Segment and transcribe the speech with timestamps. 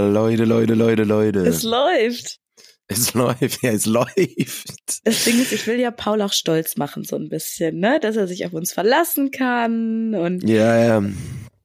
[0.00, 1.40] Leute, Leute, Leute, Leute.
[1.40, 2.38] Es läuft.
[2.86, 5.00] Es läuft, ja, es läuft.
[5.04, 7.98] Das Ding ist, ich will ja Paul auch stolz machen, so ein bisschen, ne?
[8.00, 11.02] Dass er sich auf uns verlassen kann und Ja, ja.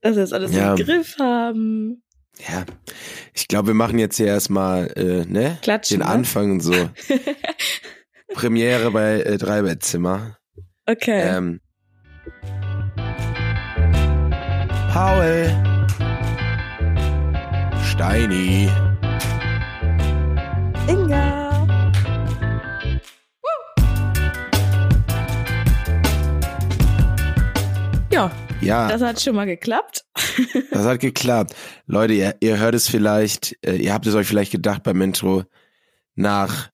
[0.02, 0.76] dass wir es alles Ja.
[0.76, 2.04] im Griff haben.
[2.48, 2.66] Ja.
[3.34, 5.58] Ich glaube, wir machen jetzt hier erstmal, äh, ne?
[5.62, 6.14] Klatschen, Den ne?
[6.14, 6.74] Anfang und so.
[8.34, 10.38] Premiere bei äh, Dreibettzimmer.
[10.86, 11.22] Okay.
[11.38, 11.60] Ähm.
[14.94, 15.79] Paul.
[18.00, 18.72] Steini.
[20.88, 21.68] Inga.
[28.10, 28.32] Ja,
[28.62, 30.06] Ja, das hat schon mal geklappt.
[30.72, 31.56] das hat geklappt.
[31.88, 35.44] Leute, ihr, ihr hört es vielleicht, äh, ihr habt es euch vielleicht gedacht beim Intro.
[36.16, 36.70] Nach,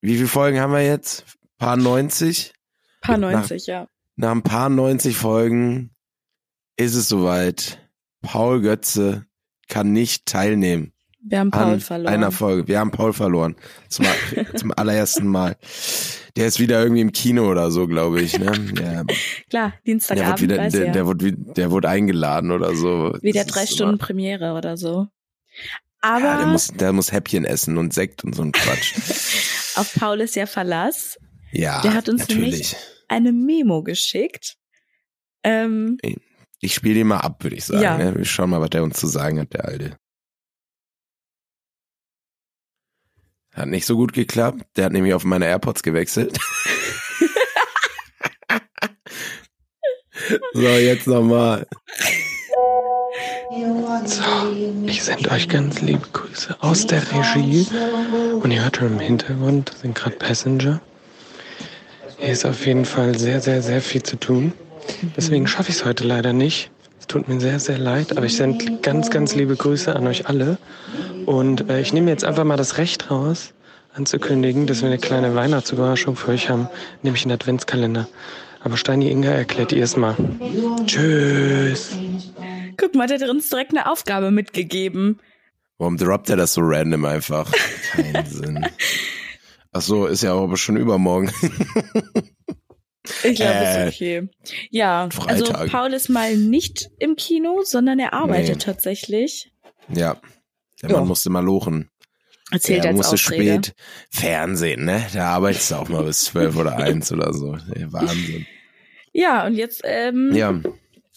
[0.00, 1.24] wie viele Folgen haben wir jetzt?
[1.58, 2.52] Paar 90?
[3.00, 3.86] Paar Nach- 90, ja.
[4.16, 5.94] Nach ein paar 90 Folgen
[6.76, 7.78] ist es soweit.
[8.22, 9.27] Paul Götze
[9.68, 12.12] kann nicht teilnehmen Wir haben Paul verloren.
[12.14, 12.68] einer Folge.
[12.68, 13.56] Wir haben Paul verloren.
[13.88, 14.06] Zum,
[14.56, 15.56] zum allerersten Mal.
[16.36, 18.38] Der ist wieder irgendwie im Kino oder so, glaube ich.
[18.38, 18.52] Ne?
[18.72, 19.04] Der,
[19.50, 20.92] Klar, der, wird Dienstagabend, wieder, der, ja.
[20.92, 23.12] der, wird, wie- der wurde eingeladen oder so.
[23.22, 25.08] Wieder Das drei Stunden immer- Premiere oder so.
[25.60, 28.94] Ja, Aber der muss, der muss Häppchen essen und Sekt und so ein Quatsch.
[29.76, 31.18] auf Paul ist ja Verlass.
[31.50, 32.50] Ja, Der hat uns natürlich.
[32.52, 32.76] nämlich-
[33.08, 34.56] Eine Memo geschickt.
[35.42, 35.98] Ähm,
[36.60, 37.82] Ich spiele ihn mal ab, würde ich sagen.
[37.82, 37.96] Ja.
[37.98, 38.16] Ne?
[38.16, 39.96] Wir schauen mal, was der uns zu sagen hat, der Alte.
[43.54, 44.64] Hat nicht so gut geklappt.
[44.76, 46.38] Der hat nämlich auf meine AirPods gewechselt.
[50.52, 51.66] so, jetzt nochmal.
[54.04, 54.22] So,
[54.86, 57.66] ich sende euch ganz liebe Grüße aus der Regie.
[58.42, 60.80] Und ihr hört schon im Hintergrund sind gerade Passenger.
[62.18, 64.52] Hier ist auf jeden Fall sehr, sehr, sehr viel zu tun.
[65.16, 66.70] Deswegen schaffe ich es heute leider nicht.
[67.00, 70.28] Es tut mir sehr, sehr leid, aber ich sende ganz, ganz liebe Grüße an euch
[70.28, 70.58] alle.
[71.26, 73.54] Und äh, ich nehme jetzt einfach mal das Recht raus,
[73.94, 76.68] anzukündigen, dass wir eine kleine Weihnachtsüberraschung für euch haben,
[77.02, 78.08] nämlich einen Adventskalender.
[78.60, 80.16] Aber Steini Inga erklärt ihr es mal.
[80.84, 81.96] Tschüss.
[82.76, 85.20] guck mal, der hat uns direkt eine Aufgabe mitgegeben.
[85.78, 87.50] Warum droppt er das so random einfach?
[87.92, 88.66] Keinen Sinn.
[89.72, 91.30] Ach so, ist ja auch aber schon übermorgen.
[93.24, 94.28] Ich glaube, Äh, ist okay.
[94.70, 95.52] Ja, also.
[95.52, 98.64] Paul ist mal nicht im Kino, sondern er arbeitet Nee.
[98.64, 99.50] tatsächlich.
[99.88, 100.16] ja.
[100.82, 100.92] Der.
[100.92, 101.90] Mann musste mal lochen.
[102.52, 103.42] Erzählt als musste Ausrede.
[103.64, 103.74] spät
[104.10, 105.04] Fernsehen, ne?
[105.12, 107.56] Da arbeitest du auch mal bis zwölf oder eins oder so.
[107.88, 108.46] Wahnsinn.
[109.12, 110.58] Ja, und jetzt, ähm, Ja.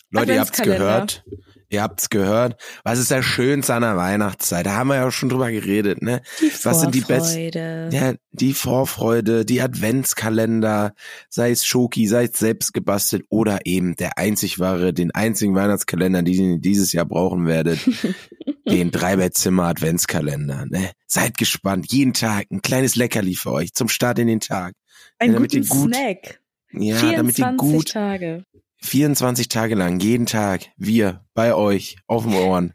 [0.10, 1.24] Leute, ihr habt's gehört.
[1.72, 2.62] Ihr habt's gehört.
[2.84, 4.66] Was ist das Schönste an der Weihnachtszeit?
[4.66, 6.22] Da haben wir ja auch schon drüber geredet, ne?
[6.42, 7.92] die was sind die besten-.
[7.92, 10.94] Ja, die Vorfreude, die Adventskalender,
[11.30, 16.24] sei es Schoki, sei es selbst gebastelt oder eben der einzig wahre, den einzigen Weihnachtskalender,
[16.24, 17.80] den ihr dieses Jahr brauchen werdet,
[18.68, 20.66] den Dreibettzimmer Adventskalender.
[20.66, 20.92] Ne?
[21.08, 24.74] Seid gespannt, jeden Tag ein kleines Leckerli für euch zum Start in den Tag.
[25.20, 26.42] Ein damit guten gut- Snack.
[26.74, 28.46] Ja, 24 damit ihr gut Tage.
[28.82, 32.74] 24 Tage lang, jeden Tag, wir bei euch auf den Ohren.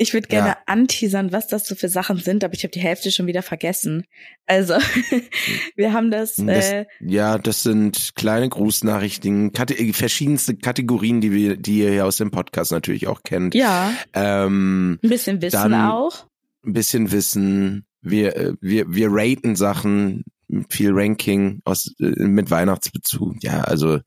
[0.00, 0.58] Ich würde gerne Ja.
[0.66, 4.04] anteasern, was das so für Sachen sind, aber ich habe die Hälfte schon wieder vergessen.
[4.46, 4.74] Also,
[5.76, 11.56] wir haben das, Das, äh, ja, das sind kleine Grußnachrichten, Kate verschiedenste Kategorien, die wir,
[11.56, 13.56] die ihr hier aus dem Podcast natürlich auch kennt.
[13.56, 16.26] ja, Ähm, ein bisschen Wissen auch.
[16.64, 17.84] ein bisschen Wissen.
[18.00, 20.22] Wir, äh, wir, wir raten Sachen,
[20.70, 23.42] viel Ranking aus, äh, mit Weihnachtsbezug.
[23.42, 23.98] Ja, also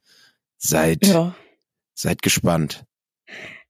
[0.62, 1.36] seid, Ja.
[1.94, 2.84] seid gespannt.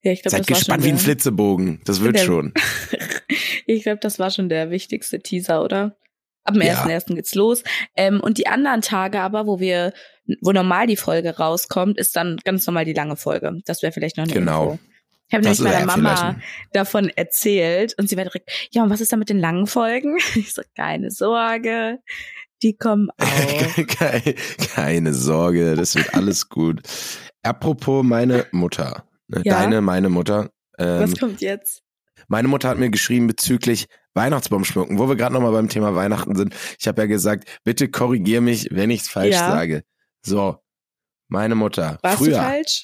[0.03, 1.81] Ja, ich glaube, seid gespannt wie ein Flitzebogen.
[1.85, 2.53] Das wird der- schon.
[3.65, 5.95] ich glaube, das war schon der wichtigste Teaser, oder?
[6.43, 6.69] Ab dem Ja.
[6.69, 7.63] ersten ersten geht's los.
[7.95, 9.93] Ähm, und die anderen Tage aber, wo wir,
[10.41, 13.59] wo normal die Folge rauskommt, ist dann ganz normal die lange Folge.
[13.65, 14.71] Das wäre vielleicht noch eine Genau.
[14.71, 14.79] Info.
[15.27, 16.41] Ich habe nämlich meiner Mama
[16.73, 20.17] davon erzählt und sie war direkt, ja, und was ist da mit den langen Folgen?
[20.35, 21.99] Ich so, keine Sorge,
[22.63, 23.87] die kommen auch.
[23.87, 24.35] Keine,
[24.73, 26.81] keine Sorge, das wird alles gut.
[27.43, 29.05] Apropos meine Mutter.
[29.27, 29.59] ne, Ja?
[29.61, 30.51] Deine, meine Mutter.
[30.77, 31.81] Ähm, was kommt jetzt?
[32.27, 36.35] Meine Mutter hat mir geschrieben bezüglich Weihnachtsbaum schmücken, wo wir gerade nochmal beim Thema Weihnachten
[36.35, 36.53] sind.
[36.79, 39.51] Ich habe ja gesagt, bitte korrigier mich, wenn ich es falsch Ja.
[39.51, 39.83] sage.
[40.23, 40.57] So,
[41.29, 41.97] meine Mutter.
[42.03, 42.83] Warst du früher, falsch?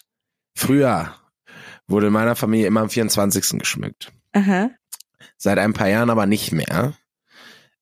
[0.55, 1.13] früher
[1.87, 3.59] wurde in meiner Familie immer am 24.
[3.59, 4.11] geschmückt.
[4.33, 4.71] Aha.
[5.37, 6.93] Seit ein paar Jahren aber nicht mehr.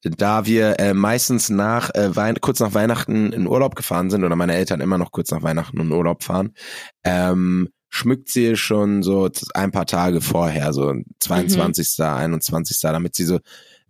[0.08, 4.36] Da wir äh, meistens nach äh, Wein kurz nach Weihnachten in Urlaub gefahren sind oder
[4.36, 6.54] meine Eltern immer noch kurz nach Weihnachten in Urlaub fahren,
[7.04, 13.40] ähm, schmückt sie schon so ein paar Tage vorher, so 22., 21., damit sie so,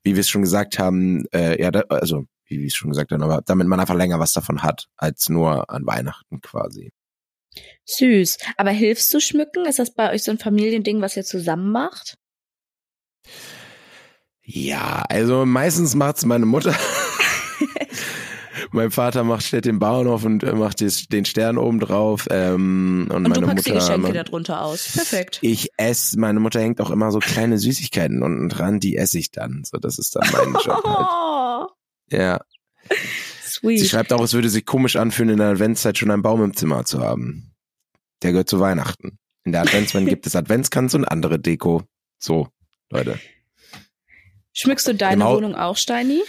[0.04, 3.12] wie wir es schon gesagt haben, äh, ja, da, also wie wir es schon gesagt
[3.12, 6.94] haben, aber damit man einfach länger was davon hat, als nur an Weihnachten quasi.
[7.86, 8.38] Süß.
[8.56, 9.66] Aber hilfst du schmücken?
[9.66, 12.18] Ist das bei euch so ein Familiending, was ihr zusammen macht?
[14.46, 16.76] Ja, also meistens macht's meine Mutter.
[18.72, 20.80] mein Vater macht stellt den Baum auf und äh, macht
[21.12, 22.28] den Stern oben drauf.
[22.30, 24.92] Ähm, und, und meine du packst Mutter die Geschenke macht- darunter aus.
[24.94, 25.40] Perfekt.
[25.42, 29.32] Ich esse, meine Mutter hängt auch immer so kleine Süßigkeiten unten dran, die esse ich
[29.32, 29.64] dann.
[29.66, 31.70] So, das ist dann mein Job halt.
[32.12, 32.40] Ja.
[32.92, 33.88] Sie sweet.
[33.90, 36.86] schreibt auch, es würde sich komisch anfühlen, in der Adventszeit schon einen Baum im Zimmer
[36.86, 37.56] zu haben.
[38.22, 39.18] Der gehört zu Weihnachten.
[39.44, 41.82] In der Adventswelt gibt es Adventskranz und andere Deko.
[42.20, 42.48] So,
[42.92, 43.20] Leute.
[44.56, 45.36] Schmückst du deine Genau.
[45.36, 46.24] Wohnung auch, Steini?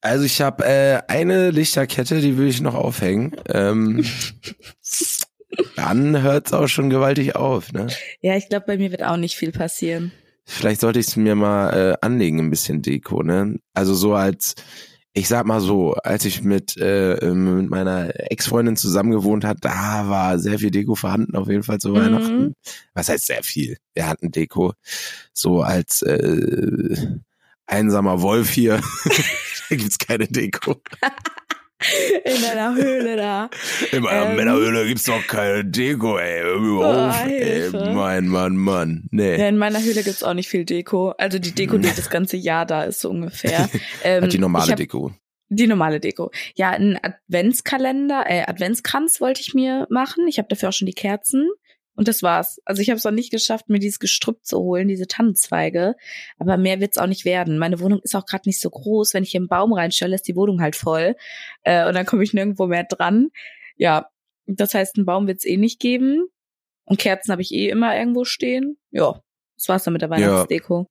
[0.00, 3.36] Also ich habe äh, eine Lichterkette, die will ich noch aufhängen.
[3.48, 4.04] Ähm,
[5.76, 7.72] dann hört's auch schon gewaltig auf.
[7.72, 7.86] Ne?
[8.20, 10.12] Ja, ich glaube, bei mir wird auch nicht viel passieren.
[10.46, 13.22] Vielleicht sollte ich es mir mal äh, anlegen, ein bisschen Deko.
[13.22, 13.58] Ne?
[13.72, 14.54] Also so als,
[15.16, 19.58] ich sag mal so, als ich mit, äh, ähm, mit meiner Ex-Freundin zusammen gewohnt hat,
[19.60, 21.94] da war sehr viel Deko vorhanden, auf jeden Fall zu Mhm.
[21.94, 22.54] Weihnachten.
[22.94, 23.76] Was heißt sehr viel?
[23.94, 24.74] Wir hatten Deko.
[25.32, 26.96] So als äh,
[27.66, 28.80] einsamer Wolf hier.
[29.70, 30.82] da gibt's keine Deko.
[32.24, 33.50] In deiner Höhle da.
[33.92, 34.36] In meiner Ähm.
[34.36, 36.58] Männerhöhle gibt's doch keine Deko, ey.
[36.58, 37.44] Mir Oh, ey.
[37.44, 37.90] Hilfe.
[37.92, 39.04] Mann, Mann.
[39.10, 39.36] Nee.
[39.38, 41.10] Ja, in meiner Höhle gibt's auch nicht viel Deko.
[41.18, 43.68] Also die Deko, die das ganze Jahr da ist, so ungefähr.
[44.02, 45.12] Ähm, die normale Deko.
[45.48, 46.30] Die normale Deko.
[46.54, 50.26] Ja, ein Adventskalender, äh, Adventskranz wollte ich mir machen.
[50.26, 51.48] Ich habe dafür auch schon die Kerzen.
[51.96, 52.60] Und das war's.
[52.64, 55.94] Also ich habe es noch nicht geschafft, mir dieses Gestrüpp zu holen, diese Tannenzweige.
[56.38, 57.58] Aber mehr wird's auch nicht werden.
[57.58, 59.14] Meine Wohnung ist auch gerade nicht so groß.
[59.14, 61.14] Wenn ich hier einen Baum reinstelle, ist die Wohnung halt voll.
[61.62, 63.30] Äh, und dann komme ich nirgendwo mehr dran.
[63.76, 64.08] Ja,
[64.46, 66.26] das heißt, einen Baum wird's eh nicht geben.
[66.84, 68.76] Und Kerzen habe ich eh immer irgendwo stehen.
[68.90, 69.20] Ja,
[69.56, 70.88] das war's dann mit der Weihnachtsdeko.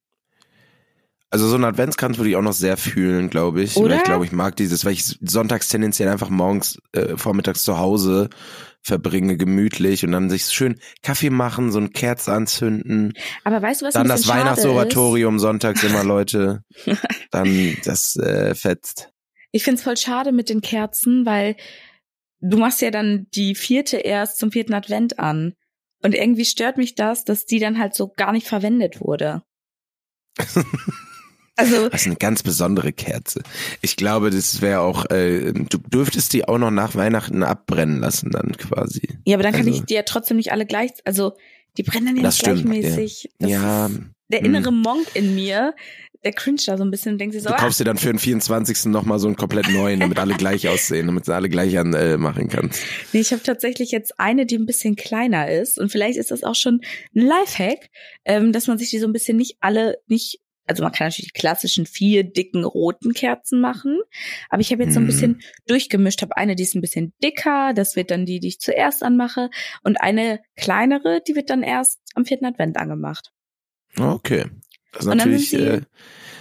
[1.34, 3.76] Also so ein Adventskranz würde ich auch noch sehr fühlen, glaube ich.
[3.76, 3.90] Oder?
[3.90, 7.80] Weil Ich glaube, ich mag dieses, weil ich sonntags tendenziell einfach morgens, äh, vormittags zu
[7.80, 8.30] Hause
[8.84, 13.14] verbringe, gemütlich und dann sich schön Kaffee machen, so ein Kerz anzünden.
[13.46, 14.28] Aber weißt du, was dann das ist?
[14.28, 16.64] Weihnachtsoratorium sonntags immer, Leute.
[17.32, 19.10] Dann das äh, fetzt.
[19.52, 21.56] Ich find's voll schade mit den Kerzen, weil
[22.42, 25.56] du machst ja dann die vierte erst zum vierten Advent an.
[26.04, 29.42] Und irgendwie stört mich das, dass die dann halt so gar nicht verwendet wurde.
[31.56, 33.44] Also, Das ist eine ganz besondere Kerze.
[33.82, 38.32] Ich glaube, das wäre auch, äh, du dürftest die auch noch nach Weihnachten abbrennen lassen
[38.32, 39.08] dann quasi.
[39.26, 41.34] ja, aber dann kann Also- ich die ja trotzdem nicht alle gleich, also
[41.78, 43.30] die brennen dann ja nicht stimmt, gleichmäßig.
[43.40, 44.00] Das ja, ist
[44.32, 44.46] der hm.
[44.46, 45.74] innere Monk in mir,
[46.24, 47.98] der cringe da so ein bisschen und denkt sich so, Du ah, kaufst dir dann
[47.98, 48.86] für den 24.
[48.86, 52.18] nochmal so einen komplett neuen, damit alle gleich aussehen, damit du alle gleich an, äh,
[52.18, 52.82] machen kannst.
[53.12, 56.44] Nee, ich habe tatsächlich jetzt eine, die ein bisschen kleiner ist und vielleicht ist das
[56.44, 56.82] auch schon
[57.16, 57.90] ein Lifehack,
[58.26, 61.32] ähm, dass man sich die so ein bisschen nicht alle nicht also man kann natürlich
[61.34, 64.00] die klassischen vier dicken roten Kerzen machen,
[64.50, 65.08] aber ich habe jetzt so ein Mhm.
[65.08, 68.60] bisschen durchgemischt, habe eine, die ist ein bisschen dicker, das wird dann die, die ich
[68.60, 69.50] zuerst anmache
[69.84, 73.32] und eine kleinere, die wird dann erst am vierten Advent angemacht.
[74.00, 74.46] Okay.
[74.92, 75.82] Das ist Und dann natürlich, sie- äh,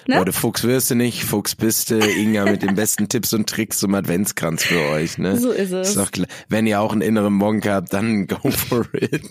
[0.06, 0.18] ne?
[0.18, 3.78] Leute, Fuchs wirst du nicht, Fuchs bist du, Inga mit den besten Tipps und Tricks
[3.78, 5.38] zum Adventskranz für euch, ne?
[5.38, 5.96] So ist es.
[5.96, 6.26] Ist.
[6.48, 9.22] Wenn ihr auch einen inneren Monk habt, dann go for it.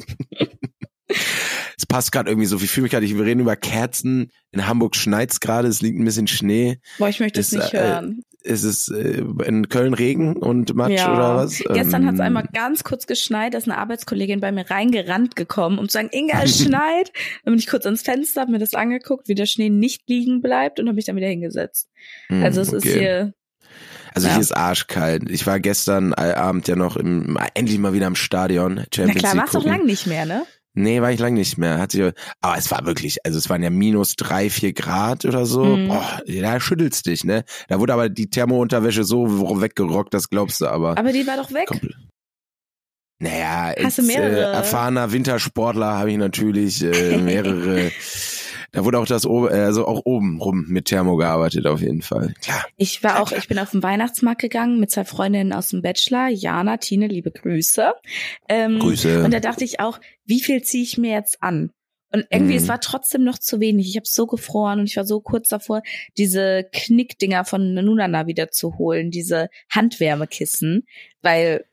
[1.77, 2.57] Es passt gerade irgendwie so.
[2.57, 4.31] Ich fühle mich gerade, wir reden über Kerzen.
[4.51, 6.79] In Hamburg schneit's gerade, es liegt ein bisschen Schnee.
[6.99, 8.23] Boah, ich möchte es ist, nicht äh, hören.
[8.43, 11.59] Ist es äh, in Köln Regen und Matsch oder was?
[11.59, 15.87] Gestern Ähm, einmal ganz kurz geschneit, da ist eine Arbeitskollegin bei mir reingerannt gekommen, um
[15.89, 17.11] zu sagen, Inga, es schneit.
[17.43, 20.41] Dann bin ich kurz ans Fenster, hab mir das angeguckt, wie der Schnee nicht liegen
[20.41, 21.87] bleibt und habe mich dann wieder hingesetzt.
[22.29, 22.99] hm, Also es ist okay.
[22.99, 23.33] hier,
[24.15, 24.33] Also Ja.
[24.33, 25.29] hier ist arschkalt.
[25.29, 28.75] Ich war gestern Abend ja noch im, endlich mal wieder im Stadion.
[28.75, 30.45] na Champions klar, League war's doch lang nicht mehr, ne?
[30.73, 31.79] Nee, war ich lang nicht mehr.
[31.79, 35.45] Hat sich, aber es war wirklich, also es waren ja minus drei, vier Grad oder
[35.45, 35.65] so.
[35.65, 35.89] Mhm.
[35.89, 37.43] Boah, da schüttelst dich, ne?
[37.67, 39.27] Da wurde aber die Thermounterwäsche so
[39.61, 40.97] weggerockt, das glaubst du aber.
[40.97, 41.67] Aber die war doch weg.
[41.67, 41.95] Komplett.
[43.21, 44.09] Naja, Hast als?
[44.09, 47.91] Äh, erfahrener Wintersportler habe ich natürlich äh, mehrere.
[48.73, 52.33] Da wurde auch das oben, also auch oben rum mit Thermo gearbeitet auf jeden Fall.
[52.41, 52.65] Klar.
[52.77, 56.29] Ich war auch, ich bin auf den Weihnachtsmarkt gegangen mit zwei Freundinnen aus dem Bachelor,
[56.29, 57.93] Jana, Tine, liebe Grüße.
[58.47, 59.23] Ähm, Grüße.
[59.23, 61.71] Und da dachte ich auch, wie viel ziehe ich mir jetzt an?
[62.13, 62.59] Und irgendwie, Mhm.
[62.59, 63.87] es war trotzdem noch zu wenig.
[63.87, 65.81] Ich habe so gefroren und ich war so kurz davor,
[66.17, 70.85] diese Knickdinger von Nunana wieder zu holen, diese Handwärmekissen,
[71.21, 71.65] weil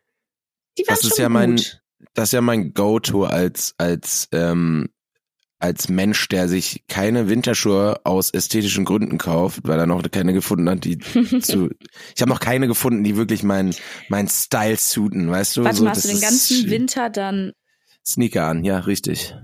[0.79, 1.83] die waren Das ist schon ja mein- gut.
[2.15, 4.89] das ist ja mein Go-To als als ähm,
[5.59, 10.69] als Mensch, der sich keine Winterschuhe aus ästhetischen Gründen kauft, weil er noch keine gefunden
[10.69, 10.99] hat, die
[11.41, 11.71] zu.
[12.15, 13.75] Ich habe noch keine gefunden, die wirklich mein
[14.09, 15.65] mein Style suiten, weißt du?
[15.65, 17.53] Warte so, mal, hast du den ganzen Winter dann,
[18.07, 19.35] Sneaker an, ja, richtig.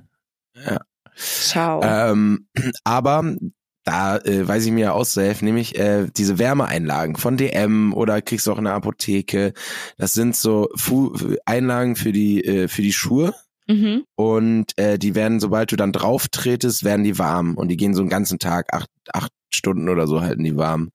[1.16, 1.82] schau.
[1.82, 2.48] Ähm,
[2.84, 3.36] aber
[3.84, 8.52] da äh, weiß ich mir auszuhelfen, nämlich äh, diese Wärmeeinlagen von DM oder kriegst du
[8.52, 9.52] auch in der Apotheke.
[9.98, 13.34] Das sind so Fu Einlagen für die äh, für die Schuhe.
[13.66, 14.04] Mhm.
[14.14, 17.94] und äh, die werden, sobald du dann drauf tretest, werden die warm und die gehen
[17.94, 20.90] so einen ganzen Tag, acht, acht Stunden oder so halten die warm.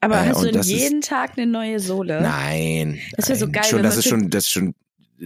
[0.00, 2.20] Aber Äh, hast du das jeden Tag eine neue Sohle?
[2.20, 2.98] Nein.
[3.16, 4.74] Das wär so geil, Schon, das ist schon, das ist schon, ist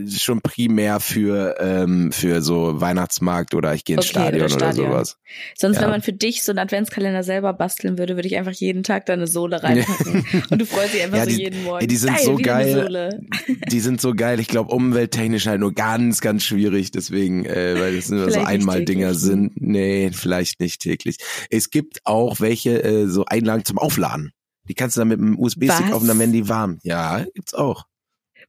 [0.08, 4.64] schon primär für ähm, für so Weihnachtsmarkt oder ich gehe ins Okay, Stadion oder oder
[4.66, 4.86] Stadion.
[4.92, 5.16] sowas.
[5.58, 5.82] Sonst, Ja.
[5.82, 9.06] wenn man für dich so einen Adventskalender selber basteln würde, würde ich einfach jeden Tag
[9.06, 10.24] da eine Sohle reinpacken.
[10.50, 11.80] Und du freust dich einfach Ja, so die- jeden Morgen.
[11.82, 13.20] ey, die sind geil, so geil.
[13.70, 14.40] Die sind so geil.
[14.40, 16.90] Ich glaube, umwelttechnisch halt nur ganz, ganz schwierig.
[16.90, 19.52] Deswegen, äh, weil das nur so Einmaldinger sind.
[19.60, 21.16] Nee, vielleicht nicht täglich.
[21.50, 24.32] Es gibt auch welche äh, so Einlagen zum Aufladen.
[24.68, 25.92] Die kannst du dann mit einem USB-Stick Was?
[25.92, 26.78] auf und dann werden die warm.
[26.82, 27.84] Ja, gibt's auch.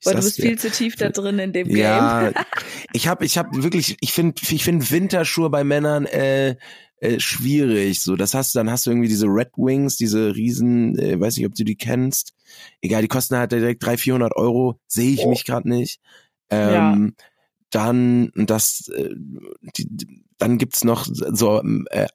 [0.03, 1.77] Boah, du bist viel zu tief da drin in dem Game.
[1.77, 2.31] Ja,
[2.93, 6.55] ich habe ich hab wirklich, ich finde ich find Winterschuhe bei Männern äh,
[6.97, 8.01] äh, schwierig.
[8.01, 11.37] So, das hast du, dann hast du irgendwie diese Red Wings, diese riesen, äh, weiß
[11.37, 12.33] nicht, ob du die kennst.
[12.81, 14.79] Egal, die kosten halt direkt 300, 400 Euro.
[14.87, 15.29] Sehe ich Oh.
[15.29, 15.99] mich gerade nicht.
[16.49, 17.15] Ähm,
[17.71, 19.09] Dann das, äh,
[19.75, 19.87] die,
[20.37, 22.07] dann gibt's noch so äh,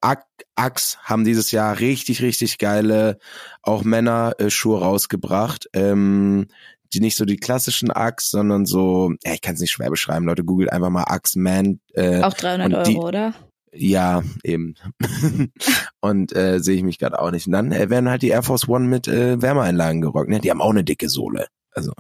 [0.55, 3.19] Axe haben dieses Jahr richtig richtig geile
[3.63, 5.69] auch Männer äh, Schuhe rausgebracht.
[5.73, 6.47] Ähm,
[6.93, 10.25] die nicht so die klassischen Axe, sondern so, ja, ich kann es nicht schwer beschreiben,
[10.27, 11.81] Leute, googelt einfach mal Axe Man.
[11.95, 13.35] Äh, Auch 300 Und Euro, die- oder?
[13.73, 14.75] ja, eben.
[16.01, 17.47] und äh, sehe ich mich gerade auch nicht.
[17.47, 20.29] Und dann äh, werden halt die Air Force One mit äh, Wärmeeinlagen gerockt.
[20.31, 20.41] Ne?
[20.41, 21.47] Die haben auch eine dicke Sohle.
[21.73, 21.93] Also.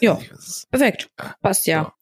[0.00, 0.18] Ja.
[0.70, 1.08] Perfekt.
[1.18, 1.34] Ja.
[1.40, 1.92] Passt ja.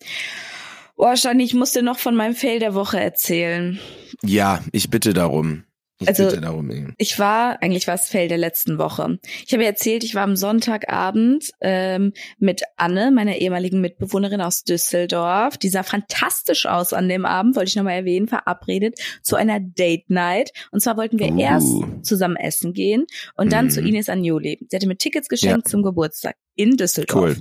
[0.97, 3.79] Oh, Stani, ich musste noch von meinem Fail der Woche erzählen.
[4.23, 5.65] Ja, ich bitte darum.
[5.99, 6.71] Ich Also- bitte darum.
[6.71, 6.95] eben.
[6.99, 9.19] Ich war, eigentlich war es Fail der letzten Woche.
[9.47, 14.63] Ich habe ja erzählt, ich war am Sonntagabend ähm, mit Anne, meiner ehemaligen Mitbewohnerin aus
[14.63, 15.57] Düsseldorf.
[15.57, 20.11] Die sah fantastisch aus an dem Abend, wollte ich nochmal erwähnen, verabredet zu einer Date
[20.11, 20.51] Night.
[20.71, 21.41] Und zwar wollten wir Uh.
[21.41, 21.69] erst
[22.03, 23.71] zusammen essen gehen und dann Mhm.
[23.71, 24.59] zu Ines Anjoli.
[24.69, 27.21] Sie hatte mir Tickets geschenkt zum Geburtstag in Düsseldorf.
[27.23, 27.37] Cool.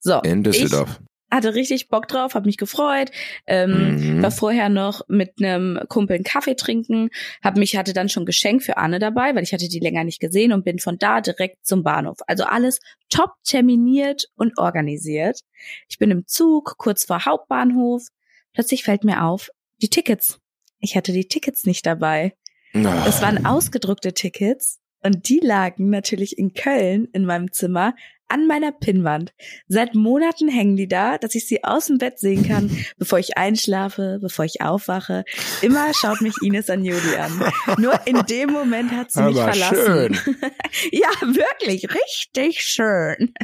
[0.00, 1.00] So, In Düsseldorf.
[1.30, 3.10] Hatte richtig Bock drauf, habe mich gefreut.
[3.46, 4.22] Ähm, Mhm.
[4.22, 7.10] war vorher noch mit einem Kumpel einen Kaffee trinken,
[7.42, 10.20] hab mich hatte dann schon Geschenk für Anne dabei, weil ich hatte die länger nicht
[10.20, 12.18] gesehen und bin von da direkt zum Bahnhof.
[12.26, 12.80] Also alles
[13.10, 15.40] top terminiert und organisiert.
[15.88, 18.06] Ich bin im Zug kurz vor Hauptbahnhof.
[18.54, 19.50] Plötzlich fällt mir auf,
[19.82, 20.38] die Tickets.
[20.80, 22.34] Ich hatte die Tickets nicht dabei.
[22.72, 27.94] Das waren ausgedruckte Tickets und die lagen natürlich in Köln in meinem Zimmer
[28.28, 29.32] an meiner Pinnwand.
[29.68, 33.36] Seit Monaten hängen die da, dass ich sie aus dem Bett sehen kann, bevor ich
[33.36, 35.24] einschlafe, bevor ich aufwache.
[35.62, 37.52] Immer schaut mich Ines Anjoli an.
[37.78, 40.14] Nur in dem Moment hat sie mich Aber verlassen.
[40.14, 40.40] schön.
[40.92, 43.34] ja, wirklich, richtig schön.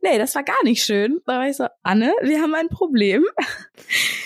[0.00, 1.20] Nee, das war gar nicht schön.
[1.26, 3.24] Da war ich so, Anne, wir haben ein Problem.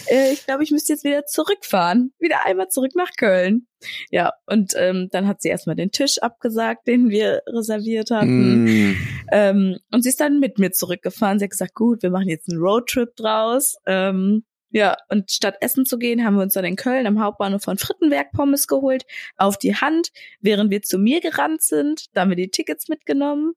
[0.08, 2.12] Äh, ich glaube, ich müsste jetzt wieder zurückfahren.
[2.20, 3.66] Wieder einmal zurück nach Köln.
[4.10, 8.64] Ja, und ähm, dann hat sie erstmal den Tisch abgesagt, den wir reserviert hatten.
[8.64, 8.96] Mm.
[9.32, 11.38] Ähm, und sie ist dann mit mir zurückgefahren.
[11.38, 13.76] Sie hat gesagt, gut, wir machen jetzt einen Roadtrip draus.
[13.86, 17.62] Ähm, ja, und statt essen zu gehen, haben wir uns dann in Köln am Hauptbahnhof
[17.62, 19.04] von Frittenwerk Pommes geholt,
[19.36, 22.06] auf die Hand, während wir zu mir gerannt sind.
[22.12, 23.54] Da haben wir die Tickets mitgenommen.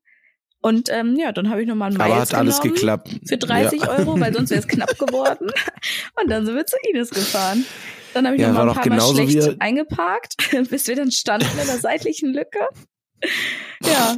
[0.62, 3.20] Und ähm, ja, dann habe ich nochmal einen Aber Miles hat alles genommen geklappt.
[3.26, 3.88] für 30 ja.
[3.98, 5.50] Euro, weil sonst wäre es knapp geworden.
[6.20, 7.64] Und dann sind wir zu Ines gefahren.
[8.12, 10.36] Dann habe ich Ja, noch mal war ein paar Mal schlecht eingeparkt,
[10.70, 12.60] bis wir dann standen in der seitlichen Lücke.
[13.84, 14.16] Ja.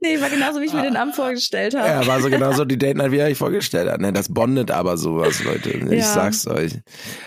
[0.00, 1.88] Nee, war genauso, wie ich mir den Abend vorgestellt habe.
[1.88, 4.00] Ja, war so genauso die Date Night, wie ihr euch vorgestellt habt.
[4.00, 5.70] Ne, das bondet aber sowas, Leute.
[5.70, 6.04] Ich Ja.
[6.14, 6.72] sag's euch.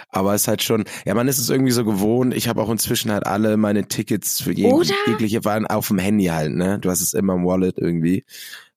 [0.10, 2.34] Aber es ist halt schon, ja, man ist es irgendwie so gewohnt.
[2.34, 4.94] Ich habe auch inzwischen halt alle meine Tickets für jeg Oder?
[5.08, 6.80] jegliche waren auf dem Handy halt, ne?
[6.80, 8.24] Du hast es immer im Wallet irgendwie.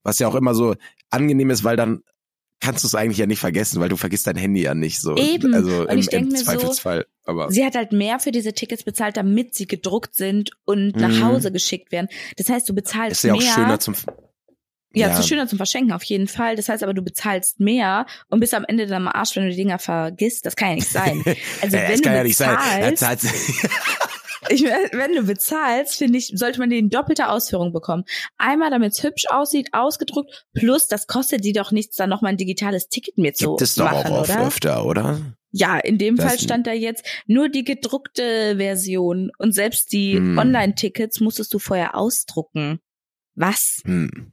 [0.02, 0.74] Was ja auch immer so
[1.10, 2.02] angenehm ist, weil dann
[2.64, 5.14] kannst du es eigentlich ja nicht vergessen, weil du vergisst dein Handy ja nicht so.
[5.16, 5.54] Eben.
[5.54, 7.06] Also im, im mir so, Zweifelsfall.
[7.26, 11.00] aber Sie hat halt mehr für diese Tickets bezahlt, damit sie gedruckt sind und Mhm.
[11.02, 12.08] nach Hause geschickt werden.
[12.36, 13.52] Das heißt, du bezahlst ist ja auch mehr.
[13.54, 13.94] schöner zum
[14.96, 15.14] ja, ja.
[15.16, 16.54] zu schöner zum Verschenken auf jeden Fall.
[16.54, 19.50] Das heißt aber, du bezahlst mehr und bist am Ende dann am Arsch, wenn du
[19.50, 20.46] die Dinger vergisst.
[20.46, 21.20] Das kann ja nicht sein.
[21.60, 22.56] Also Ja, wenn das du kann ja nicht sein.
[24.48, 28.04] Ich, wenn du bezahlst, finde ich, sollte man die in doppelter Ausführung bekommen.
[28.36, 32.36] Einmal, damit es hübsch aussieht, ausgedruckt, plus das kostet die doch nichts, dann nochmal ein
[32.36, 34.46] digitales Ticket mir zu Gibt es doch machen, auch oft oder?
[34.46, 35.20] öfter, oder?
[35.56, 40.36] Ja, in dem Fall stand da jetzt nur die gedruckte Version und selbst die Hm.
[40.36, 42.80] Online-Tickets musstest du vorher ausdrucken.
[43.36, 43.80] Was?
[43.84, 44.32] Hm.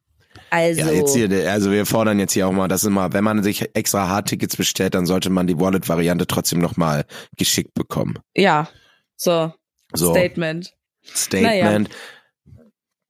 [0.49, 3.43] Also, Ja, jetzt hier, also wir fordern jetzt hier auch mal, dass immer, wenn man
[3.43, 7.05] sich extra Hardtickets bestellt, dann sollte man die Wallet-Variante trotzdem nochmal
[7.37, 8.17] geschickt bekommen.
[8.35, 8.67] ja,
[9.15, 9.53] so,
[9.93, 10.73] So, Statement.
[11.03, 11.89] Statement.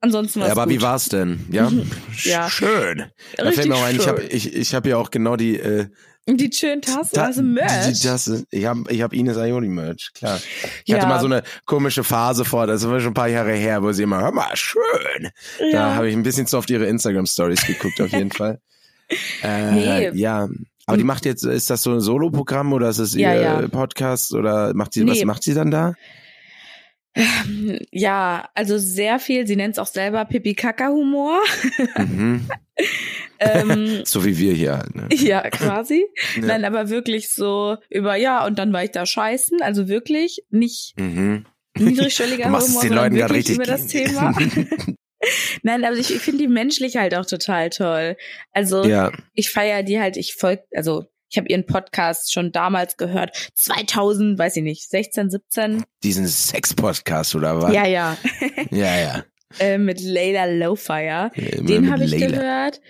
[0.03, 0.73] Ansonsten Ja, war's aber gut.
[0.73, 1.45] wie war's denn?
[1.51, 1.71] Ja,
[2.23, 2.50] Ja.
[2.50, 3.05] schön.
[3.38, 5.59] Da Richtig fällt mir auch ein, ich habe ich, ich hab ja auch genau die,
[5.59, 5.88] äh,
[6.27, 8.00] Die schönen Tassen, Ta- also Merch.
[8.00, 8.45] Die Tasse.
[8.50, 10.39] Ich habe ich hab Ines Aioli Merch, klar.
[10.85, 11.07] Ich hatte Ja.
[11.09, 14.03] mal so eine komische Phase vor, das war schon ein paar Jahre her, wo sie
[14.03, 15.29] immer, hör mal, schön.
[15.59, 15.95] Da ja.
[15.95, 18.59] habe ich ein bisschen zu oft ihre Instagram Stories geguckt, auf jeden Fall.
[19.43, 20.11] Äh, Nee.
[20.15, 20.47] Ja,
[20.88, 23.67] Aber die macht jetzt, ist das so ein Solo-Programm oder ist es Ja, ihr ja.
[23.67, 25.25] Podcast oder macht sie, was Nee.
[25.25, 25.93] macht sie dann da?
[27.91, 29.46] Ja, also sehr viel.
[29.46, 31.39] Sie nennt es auch selber Pipi-Kaka-Humor.
[31.98, 32.48] Mhm.
[33.39, 35.08] ähm, So wie wir hier halt, ne?
[35.12, 36.06] ja, quasi.
[36.36, 36.48] Ja.
[36.48, 39.62] Nein, aber wirklich so über, ja, und dann war ich da scheißen.
[39.62, 41.46] Also wirklich nicht Mhm.
[41.77, 43.56] niedrigschwelliger machst es Humor, den sondern Leuten wirklich richtig.
[43.56, 44.34] über das Thema.
[45.63, 48.18] Nein, aber ich, ich finde die menschlich halt auch total toll.
[48.53, 52.97] Also ja, ich feiere die halt, ich folge, also ich habe ihren Podcast schon damals
[52.97, 55.83] gehört, 2000, weiß ich nicht, 16, 17.
[56.03, 57.73] diesen Sex-Podcast oder was?
[57.73, 58.17] Ja, ja,
[58.69, 59.00] ja.
[59.00, 59.23] ja.
[59.59, 61.31] äh, mit Layla Lowfire.
[61.35, 62.81] Immer Den habe ich gehört.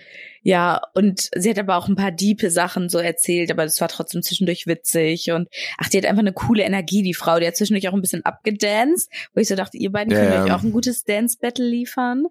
[0.44, 3.86] Ja, und sie hat aber auch ein paar diepe Sachen so erzählt, aber das war
[3.86, 7.38] trotzdem zwischendurch witzig und ach, die hat einfach eine coole Energie, die Frau.
[7.38, 10.34] Die hat zwischendurch auch ein bisschen abgedanced, wo ich so dachte, ihr beiden Ja, könnt
[10.34, 10.44] ja.
[10.44, 12.24] euch auch ein gutes Dance-Battle liefern.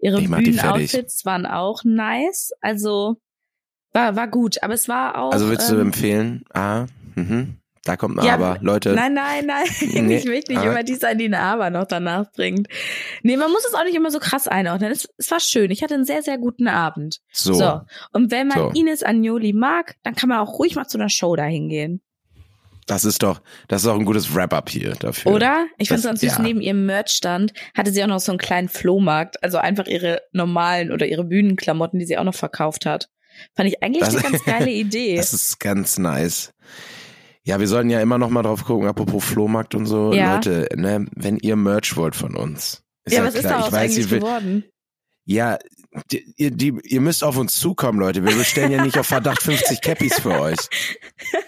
[0.00, 0.22] Ihre.
[0.22, 3.18] Bühnenoutfits waren auch nice, also
[3.98, 5.32] war, war gut, aber es war auch.
[5.32, 6.44] Also würdest du ähm, empfehlen?
[6.52, 7.54] Ah, mhm.
[7.84, 8.58] Da kommt ein Ja, Aber.
[8.60, 9.66] Leute, Nein, nein, nein.
[10.06, 12.68] Nee, ich möchte nicht aber- immer die sein, die eine Aber noch danach bringt.
[13.22, 14.92] Nee, man muss es auch nicht immer so krass einordnen.
[14.92, 15.70] Es, es war schön.
[15.70, 17.20] Ich hatte einen sehr, sehr guten Abend.
[17.32, 17.54] so.
[17.54, 17.80] So.
[18.12, 18.70] Und wenn man So.
[18.78, 22.02] Ines Agnoli mag, dann kann man auch ruhig mal zu einer Show dahin gehen.
[22.86, 25.32] Das ist doch, das ist auch ein gutes Wrap-up hier dafür.
[25.32, 25.66] Oder?
[25.78, 26.42] Ich fand Das- sonst süß, ja.
[26.42, 29.42] neben ihrem Merchstand hatte sie auch noch so einen kleinen Flohmarkt.
[29.42, 33.08] Also einfach ihre normalen oder ihre Bühnenklamotten, die sie auch noch verkauft hat.
[33.56, 35.16] Fand ich eigentlich Das- eine ganz geile Idee.
[35.16, 36.52] Das ist ganz nice.
[37.44, 40.12] Ja, wir sollten ja immer noch mal drauf gucken, apropos Flohmarkt und so.
[40.12, 40.34] Ja.
[40.34, 42.82] Leute, ne, wenn ihr Merch wollt von uns.
[43.04, 43.52] Ist ja, ja, was ist klar.
[43.54, 44.64] daraus ich weiß, eigentlich will- geworden?
[45.24, 45.58] ja,
[46.12, 48.22] die, ihr, die, ihr müsst auf uns zukommen, Leute.
[48.24, 50.58] Wir bestellen ja nicht auf Verdacht 50 Cappies für euch.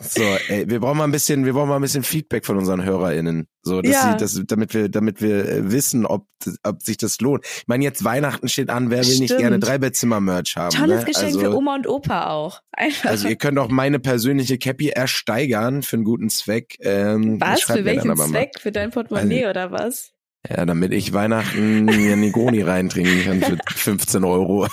[0.00, 2.84] So, ey, wir brauchen mal ein bisschen, wir brauchen mal ein bisschen Feedback von unseren
[2.84, 3.48] HörerInnen.
[3.62, 4.12] So, dass Ja.
[4.12, 6.26] sie, dass, damit wir, damit wir äh, wissen, ob,
[6.62, 7.44] ob sich das lohnt.
[7.44, 9.40] Ich meine, jetzt Weihnachten steht an, wer will nicht Stimmt.
[9.40, 10.76] gerne Dreibettzimmer-Merch haben?
[10.76, 11.04] Tolles ne?
[11.04, 12.60] Geschenk also, für Oma und Opa auch.
[12.72, 13.10] Einfach.
[13.10, 16.76] Also ihr könnt auch meine persönliche Cappy ersteigern für einen guten Zweck.
[16.80, 17.62] Ähm, was?
[17.62, 18.28] Für welchen mal.
[18.28, 18.52] Zweck?
[18.60, 20.12] Für dein Portemonnaie oder was?
[20.48, 24.68] Ja, damit ich Weihnachten mir Negroni reintrinken kann für 15 Euro.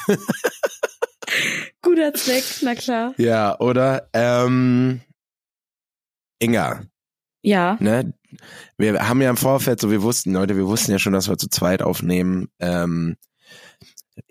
[1.82, 3.14] Guter Zweck, na klar.
[3.18, 4.08] ja, oder?
[4.14, 5.02] Ähm,
[6.40, 6.82] Inga,
[7.42, 7.78] Ja.
[7.80, 8.14] ne?
[8.78, 11.38] Wir haben ja im Vorfeld, so wir wussten, Leute, wir wussten ja schon, dass wir
[11.38, 12.50] zu zweit aufnehmen.
[12.60, 13.16] Ähm,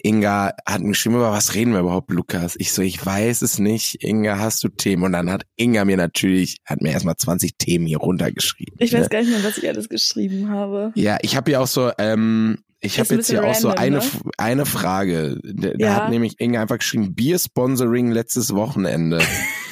[0.02, 2.54] Inga hat mir geschrieben, über was reden wir überhaupt, Lukas?
[2.58, 4.02] Ich so, ich weiß es nicht.
[4.02, 5.02] Inga, hast du Themen?
[5.04, 8.76] Und dann hat Inga mir natürlich, hat mir erstmal 20 Themen hier runtergeschrieben.
[8.78, 9.00] Ich ne?
[9.00, 10.92] weiß gar nicht mehr, was ich alles geschrieben habe.
[10.94, 13.82] Ja, ich habe hier auch so, ähm, ich habe jetzt hier bisschen auch so random,
[13.84, 14.30] eine, ne?
[14.38, 15.38] Eine Frage.
[15.42, 15.94] Da, Ja.
[15.96, 19.20] hat nämlich Inge einfach geschrieben, Bier-Sponsoring letztes Wochenende.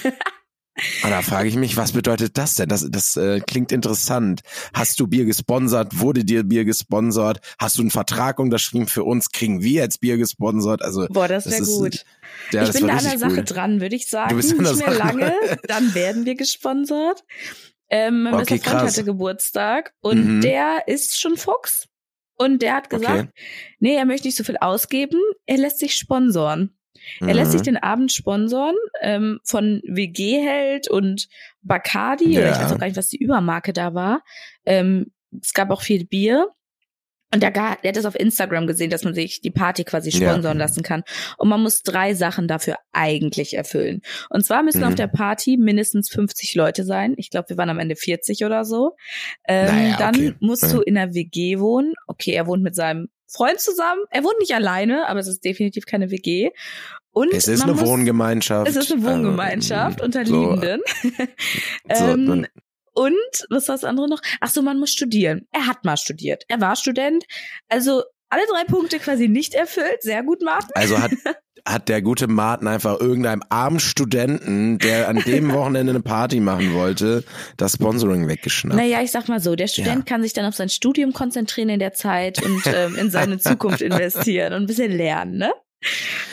[1.05, 2.69] Und da frage ich mich, was bedeutet das denn?
[2.69, 4.43] Das, das äh, klingt interessant.
[4.75, 5.99] Hast du Bier gesponsert?
[6.01, 7.41] Wurde dir Bier gesponsert?
[7.59, 9.31] Hast du einen Vertrag unterschrieben für uns?
[9.31, 10.83] Kriegen wir jetzt Bier gesponsert?
[10.83, 12.05] Also Boah, das wäre gut.
[12.53, 13.45] ja, ich bin da an der Sache cool.
[13.45, 14.31] dran, würde ich sagen.
[14.31, 15.09] Du bist an Nicht der mehr Sache.
[15.19, 15.35] lange,
[15.69, 17.25] dann werden wir gesponsert.
[17.91, 18.93] Ähm, mein Okay, bester Freund krass.
[18.97, 20.41] hatte Geburtstag und Mhm.
[20.41, 21.89] der ist schon Fuchs.
[22.37, 23.29] Und der hat gesagt, Okay.
[23.79, 26.75] nee, er möchte nicht so viel ausgeben, er lässt sich sponsoren.
[27.21, 27.53] Er lässt Mhm.
[27.53, 31.29] sich den Abend sponsoren ähm, von WG-Held und
[31.63, 32.53] Bacardi, oder Ja.
[32.53, 34.23] ich weiß auch gar nicht, was die Übermarke da war.
[34.67, 36.49] Ähm, es gab auch viel Bier.
[37.35, 40.11] Und der, ga- der hat das auf Instagram gesehen, dass man sich die Party quasi
[40.11, 40.31] Ja.
[40.33, 41.03] sponsoren lassen kann.
[41.39, 44.03] Und man muss drei Sachen dafür eigentlich erfüllen.
[44.29, 44.89] Und zwar müssen Mhm.
[44.89, 47.15] auf der Party mindestens 50 Leute sein.
[47.17, 48.97] Ich glaube, wir waren am Ende 40 oder so.
[49.49, 50.35] Ähm, Naja, dann okay.
[50.41, 50.73] musst Ja.
[50.73, 51.95] du in einer WG wohnen.
[52.07, 54.03] Okay, er wohnt mit seinem Freund zusammen.
[54.11, 56.51] Er wohnt nicht alleine, aber es ist definitiv keine WG.
[57.13, 58.69] Und Es ist eine muss, Wohngemeinschaft.
[58.71, 60.81] Es ist eine Wohngemeinschaft Ähm, unter so, Liebenden.
[61.95, 62.47] So, ähm, dann-
[62.95, 64.21] und was war das andere noch?
[64.41, 65.47] Ach so, man muss studieren.
[65.51, 66.45] Er hat mal studiert.
[66.49, 67.25] Er war Student.
[67.69, 70.03] Also alle drei Punkte quasi nicht erfüllt.
[70.03, 70.73] Sehr gut, Martin.
[70.75, 71.11] Also hat,
[71.67, 76.75] hat der gute Martin einfach irgendeinem armen Studenten, der an dem Wochenende eine Party machen
[76.75, 77.25] wollte,
[77.57, 78.77] das Sponsoring weggeschnappt.
[78.77, 81.79] Naja, ich sag mal so, der Student kann sich dann auf sein Studium konzentrieren in
[81.79, 85.53] der Zeit und ähm, in seine Zukunft investieren und ein bisschen lernen, ne?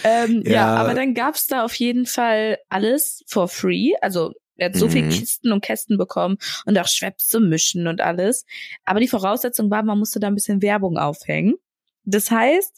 [0.03, 0.51] Ähm, ja.
[0.51, 0.75] Ja.
[0.75, 3.93] aber dann gab's da auf jeden Fall alles for free.
[4.01, 5.09] Also er hat so viel Mhm.
[5.09, 8.45] Kisten und Kästen bekommen und auch Schweppes zum Mischen und alles.
[8.83, 11.55] Aber die Voraussetzung war, man musste da ein bisschen Werbung aufhängen.
[12.03, 12.75] Das heißt,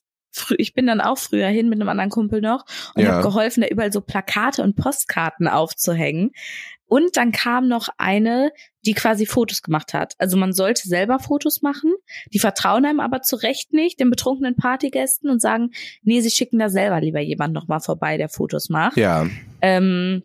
[0.58, 2.66] ich bin dann auch früher hin mit einem anderen Kumpel noch
[2.96, 3.14] und Ja.
[3.14, 6.32] habe geholfen, da überall so Plakate und Postkarten aufzuhängen.
[6.86, 8.52] Und dann kam noch eine,
[8.86, 10.16] die quasi Fotos gemacht hat.
[10.18, 11.94] Also man sollte selber Fotos machen.
[12.34, 15.72] Die vertrauen einem aber zu Recht nicht, den betrunkenen Partygästen und sagen,
[16.04, 18.98] nee, sie schicken da selber lieber jemand noch mal vorbei, der Fotos macht.
[18.98, 19.26] Ja,
[19.62, 20.24] Ähm,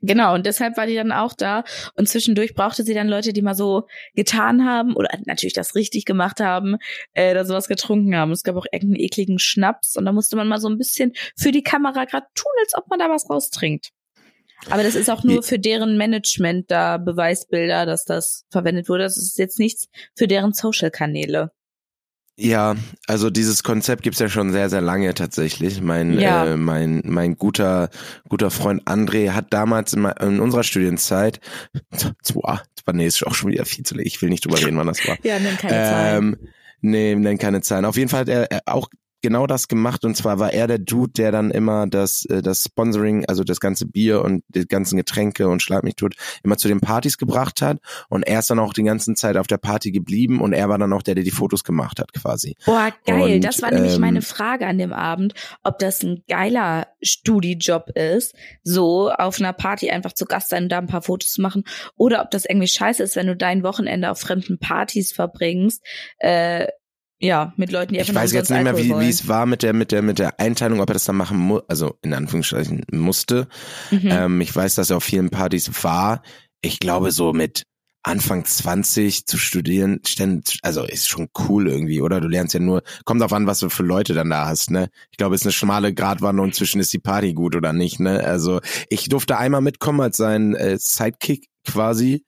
[0.00, 1.64] genau, und deshalb war die dann auch da.
[1.94, 6.04] Und zwischendurch brauchte sie dann Leute, die mal so getan haben oder natürlich das richtig
[6.04, 6.76] gemacht haben,
[7.14, 8.32] äh, da sowas getrunken haben.
[8.32, 11.52] Es gab auch irgendeinen ekligen Schnaps und da musste man mal so ein bisschen für
[11.52, 13.90] die Kamera gerade tun, als ob man da was raustrinkt.
[14.70, 19.04] Aber das ist auch nur für deren Management da Beweisbilder, dass das verwendet wurde.
[19.04, 21.52] Das ist jetzt nichts für deren Social-Kanäle.
[22.40, 22.76] Ja,
[23.08, 25.80] also dieses Konzept gibt's ja schon sehr, sehr lange tatsächlich.
[25.82, 26.46] Mein, Ja.
[26.46, 27.90] äh, mein, mein guter,
[28.28, 31.40] guter Freund André hat damals in, in unserer Studienzeit,
[32.22, 34.86] zwar, nee, ist auch schon wieder viel zu late, ich will nicht drüber reden, wann
[34.86, 35.16] das war.
[35.24, 36.16] Ja, nenn keine Zahlen.
[36.24, 36.48] Ähm,
[36.80, 37.84] nee, nenn keine Zahlen.
[37.84, 38.88] Auf jeden Fall hat er auch
[39.22, 42.64] genau das gemacht und zwar war er der Dude, der dann immer das, äh, das
[42.64, 46.68] Sponsoring, also das ganze Bier und die ganzen Getränke und Schlag mich tot, immer zu
[46.68, 47.78] den Partys gebracht hat
[48.08, 50.78] und er ist dann auch die ganze Zeit auf der Party geblieben und er war
[50.78, 52.56] dann auch der, der die Fotos gemacht hat quasi.
[52.64, 53.36] Boah, geil.
[53.36, 57.90] Und, das war nämlich ähm, meine Frage an dem Abend, ob das ein geiler Studijob
[57.90, 61.42] ist, so auf einer Party einfach zu Gast sein und da ein paar Fotos zu
[61.42, 61.64] machen,
[61.96, 65.82] oder ob das irgendwie scheiße ist, wenn du dein Wochenende auf fremden Partys verbringst,
[66.18, 66.68] äh,
[67.20, 69.46] ja, mit Leuten, die einfach Ich weiß jetzt nicht mehr, wie, Alkohol wie es war
[69.46, 72.14] mit der, mit der, mit der Einteilung, ob er das dann machen muss, also in
[72.14, 73.48] Anführungsstrichen musste.
[73.90, 74.00] Mhm.
[74.04, 76.22] Ähm, ich weiß, dass er auf vielen Partys war.
[76.60, 77.64] Ich glaube, so mit
[78.04, 80.00] Anfang 20 zu studieren,
[80.62, 82.20] also ist schon cool irgendwie, oder?
[82.20, 84.88] Du lernst ja nur, kommt auf an, was du für Leute dann da hast, ne?
[85.10, 88.22] Ich glaube, es ist eine schmale Gratwanderung zwischen ist die Party gut oder nicht, ne?
[88.24, 92.24] Also ich durfte einmal mitkommen als sein äh, Sidekick quasi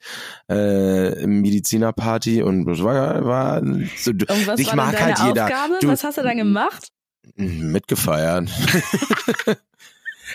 [0.51, 3.63] äh, Medizinerparty und das war, war
[3.97, 5.45] so, du- Und was dich war mag halt jeder.
[5.47, 5.79] Aufgabe?
[5.81, 6.89] Du- was hast du dann gemacht?
[7.37, 8.51] mitgefeiert.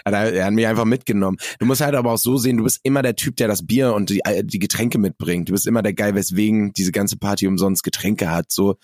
[0.05, 1.37] Er er hat mich einfach mitgenommen.
[1.59, 3.93] Du musst halt aber auch so sehen, du bist immer der Typ, der das Bier
[3.93, 5.49] und die, äh, die Getränke mitbringt.
[5.49, 8.51] Du bist immer der Geil, weswegen diese ganze Party umsonst Getränke hat.
[8.51, 8.77] So,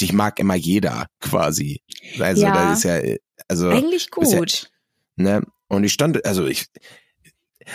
[0.00, 1.80] dich mag immer jeder quasi.
[2.20, 2.52] Also Ja.
[2.52, 4.70] da ist ja, äh, also, Eigentlich bist ja- gut.
[5.16, 5.42] ne?
[5.68, 6.66] Und ich stand, also ich,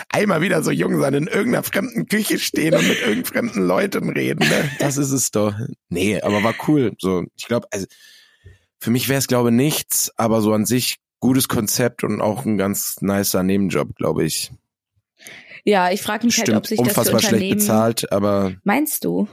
[0.08, 4.08] einmal wieder so jung sein, in irgendeiner fremden Küche stehen und mit irgendeinen fremden Leuten
[4.10, 4.70] reden, ne?
[4.78, 5.54] Das ist es doch.
[5.88, 6.92] Nee, aber war cool.
[7.00, 7.86] So, ich glaube, also
[8.80, 12.56] für mich wäre es glaube nichts, aber so an sich gutes Konzept und auch ein
[12.58, 14.52] ganz nicer Nebenjob, glaube ich.
[15.64, 17.58] Ja, ich frage mich halt, ob Stimmt, sich das für unfassbar schlecht Unternehmen...
[17.58, 19.26] bezahlt, aber Meinst du?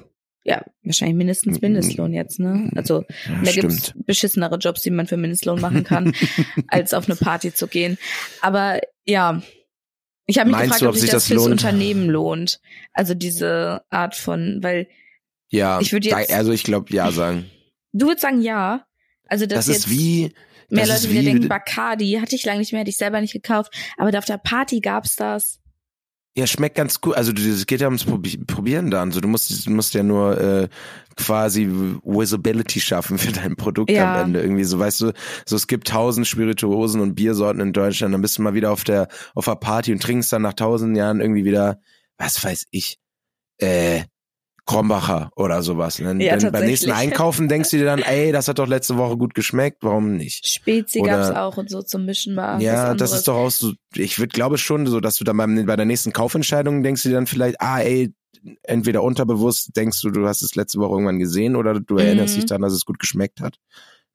[0.43, 2.71] Ja, wahrscheinlich mindestens Mindestlohn jetzt, ne?
[2.75, 4.05] Also ja, Da gibt's stimmt.
[4.07, 6.13] beschissenere Jobs, die man für Mindestlohn machen kann,
[6.67, 7.97] als auf eine Party zu gehen.
[8.41, 9.41] Aber ja,
[10.25, 11.45] ich habe mich Meinst gefragt, du, ob ob sich das das fürs?
[11.45, 12.59] Unternehmen lohnt.
[12.93, 14.87] Also diese Art von, weil
[15.49, 17.45] Ja, ich würd jetzt- also ich glaube ja sagen.
[17.93, 18.85] du würdest sagen ja.
[19.27, 20.33] Also Das jetzt ist wie,
[20.71, 23.21] mehr das Leute wieder wie- denken, Bacardi hatte ich lange nicht mehr, hätte ich selber
[23.21, 23.73] nicht gekauft.
[23.97, 25.59] Aber auf der Party gab's das.
[26.37, 27.15] Ja, schmeckt ganz gut.
[27.17, 29.11] Also es geht ja ums Probi- Probieren dann.
[29.11, 30.69] So, du musst, du musst ja nur äh,
[31.17, 31.67] quasi
[32.05, 34.15] Visibility schaffen für dein Produkt Ja.
[34.15, 34.41] am Ende.
[34.41, 35.11] Irgendwie so, weißt du,
[35.45, 38.85] so es gibt tausend Spirituosen und Biersorten in Deutschland, dann bist du mal wieder auf
[38.85, 41.81] der auf der Party und trinkst dann nach tausend Jahren irgendwie wieder,
[42.17, 42.97] was weiß ich,
[43.61, 43.90] äh,
[44.71, 45.99] Krombacher oder sowas.
[45.99, 46.91] Und dann, Ja, dann beim nächsten.
[46.91, 50.47] Einkaufen denkst du dir dann, ey, das hat doch letzte Woche gut geschmeckt, warum nicht?
[50.47, 52.59] Spezi Oder- gab's auch und so zum Mischen war.
[52.61, 55.65] Ja, das ist doch auch so, ich würde glaube schon so, dass du dann beim,
[55.65, 58.13] bei der nächsten Kaufentscheidung denkst du dir dann vielleicht, ah ey,
[58.63, 62.39] entweder unterbewusst denkst du, du hast es letzte Woche irgendwann gesehen oder du erinnerst Mhm.
[62.39, 63.57] dich daran, dass es gut geschmeckt hat.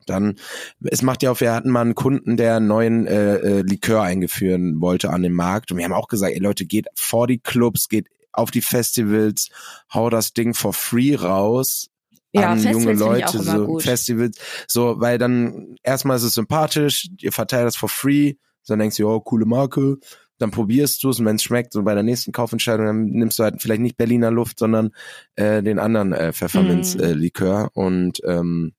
[0.04, 0.36] Dann,
[0.84, 4.02] es macht ja auch, wir hatten mal einen Kunden, der einen neuen äh, äh, Likör
[4.02, 7.38] eingeführen wollte an den Markt und wir haben auch gesagt, ey Leute, geht vor die
[7.38, 9.48] Clubs, geht auf die Festivals,
[9.92, 11.88] hau das Ding for free raus,
[12.32, 13.82] ja, an Festivals junge Leute, so gut.
[13.82, 18.34] Festivals, so, weil dann erstmal ist es sympathisch, ihr verteilt das for free,
[18.66, 19.98] dann denkst du, oh, coole Marke,
[20.38, 23.38] dann probierst du es und wenn es schmeckt, so bei der nächsten Kaufentscheidung, dann nimmst
[23.38, 24.90] du halt vielleicht nicht Berliner Luft, sondern
[25.36, 26.32] äh, den anderen äh.
[26.32, 28.72] Pfefferminz-Likör und ähm,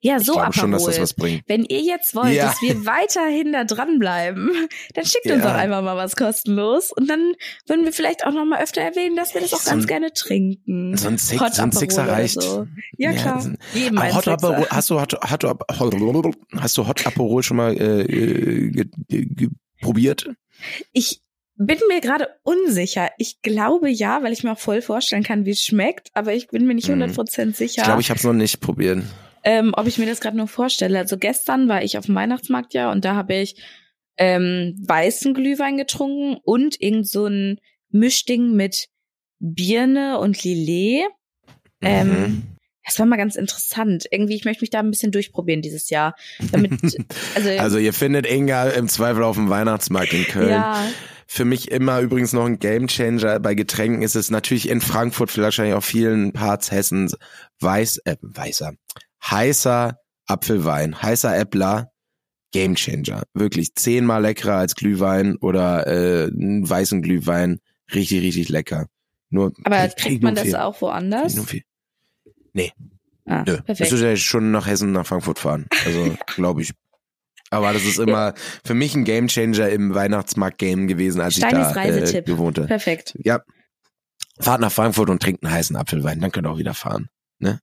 [0.00, 1.42] Ja, ich so glaube schon, dass das was bringt.
[1.46, 2.46] Wenn ihr jetzt wollt, Ja.
[2.46, 4.50] dass wir weiterhin da dranbleiben,
[4.94, 5.50] dann schickt uns Ja.
[5.50, 6.92] doch einfach mal was kostenlos.
[6.92, 7.32] Und dann
[7.66, 9.86] würden wir vielleicht auch noch mal öfter erwähnen, dass wir das auch So ganz ein-
[9.88, 10.96] gerne trinken.
[10.96, 12.40] So ein, Six, Hot so ein Sixer reicht.
[12.40, 12.66] so.
[12.96, 13.36] Ja, klar.
[13.90, 14.28] Aber ein Hot.
[14.28, 15.44] Aperol, hast du Hot, Hot,
[16.58, 19.48] hast du Hot Aperol schon mal äh, äh, ge, ge, ge,
[19.80, 20.28] probiert?
[20.92, 21.20] Ich
[21.56, 23.10] bin mir gerade unsicher.
[23.18, 26.48] Ich glaube ja, weil ich mir auch voll vorstellen kann, wie es schmeckt, aber ich
[26.48, 27.02] bin mir nicht Mhm.
[27.02, 29.02] 100% sicher, Ich glaube, ich habe es noch nicht probiert.
[29.44, 30.98] ähm, ob ich mir das gerade nur vorstelle.
[30.98, 33.56] Also gestern war ich auf dem Weihnachtsmarkt ja und da habe ich
[34.18, 38.88] ähm, weißen Glühwein getrunken und irgend so ein Mischding mit
[39.38, 41.04] Birne und Lillet.
[41.80, 42.42] Ähm, Mhm.
[42.88, 44.06] Das war mal ganz interessant.
[44.10, 46.14] Irgendwie, ich möchte mich da ein bisschen durchprobieren dieses Jahr.
[46.52, 46.72] Damit,
[47.34, 50.48] also, Also ihr findet Inga im Zweifel auf dem Weihnachtsmarkt in Köln.
[50.48, 50.86] ja,
[51.26, 55.44] Für mich immer übrigens noch ein Gamechanger bei Getränken ist es natürlich in Frankfurt, vielleicht
[55.58, 57.14] wahrscheinlich auch vielen Parts Hessens,
[57.60, 58.72] weiß, äh, weißer,
[59.22, 61.90] heißer Apfelwein, heißer Äppler,
[62.52, 63.24] Gamechanger.
[63.34, 67.58] Wirklich zehnmal leckerer als Glühwein oder äh, weißen Glühwein.
[67.94, 68.86] Richtig, richtig lecker.
[69.30, 70.56] Nur aber krieg- krieg kriegt man das viel.
[70.56, 71.34] auch woanders?
[72.58, 72.72] Viel.
[73.26, 73.56] Ah, Nö.
[73.56, 73.80] perfekt.
[73.80, 75.66] Müsstest ja schon nach Hessen, nach Frankfurt fahren.
[75.84, 76.72] Also, glaube ich.
[77.50, 81.82] Aber das ist immer für mich ein Gamechanger im Weihnachtsmarkt-Game gewesen, als Steinis ich da
[81.82, 82.26] äh, Reisetipp.
[82.26, 82.68] gewohnt habe.
[82.68, 83.16] Perfekt.
[83.22, 83.40] Ja.
[84.40, 87.08] Fahrt nach Frankfurt und trinkt einen heißen Apfelwein, dann könnt ihr auch wieder fahren.
[87.38, 87.60] Ne?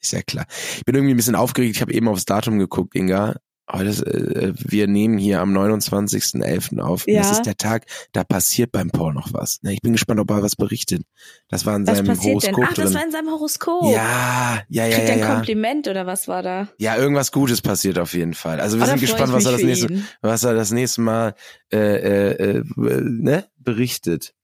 [0.00, 0.46] Ist ja klar.
[0.76, 3.36] Ich bin irgendwie ein bisschen aufgeregt, ich habe eben aufs Datum geguckt, Inga.
[3.70, 6.80] Heute ist, äh, wir nehmen hier am 29.11.
[6.80, 7.06] auf.
[7.08, 7.22] Ja.
[7.22, 9.62] Das ist der Tag, da passiert beim Paul noch was.
[9.62, 11.02] Ne, Ich bin gespannt, ob er was berichtet.
[11.48, 12.56] Das war in Was seinem passiert denn?
[12.56, 12.94] Horoskop Ach, das drin.
[12.94, 13.84] war in seinem Horoskop.
[13.90, 15.34] ja, ja, ja, Kriegt ja, er ein ja.
[15.36, 16.68] Kompliment oder was war da?
[16.78, 18.60] Ja, irgendwas Gutes passiert auf jeden Fall.
[18.60, 20.06] Also wir Oh, sind gespannt, was er das nächste, ihn.
[20.20, 21.34] was er das nächste Mal
[21.72, 24.34] äh, äh, äh, ne, berichtet.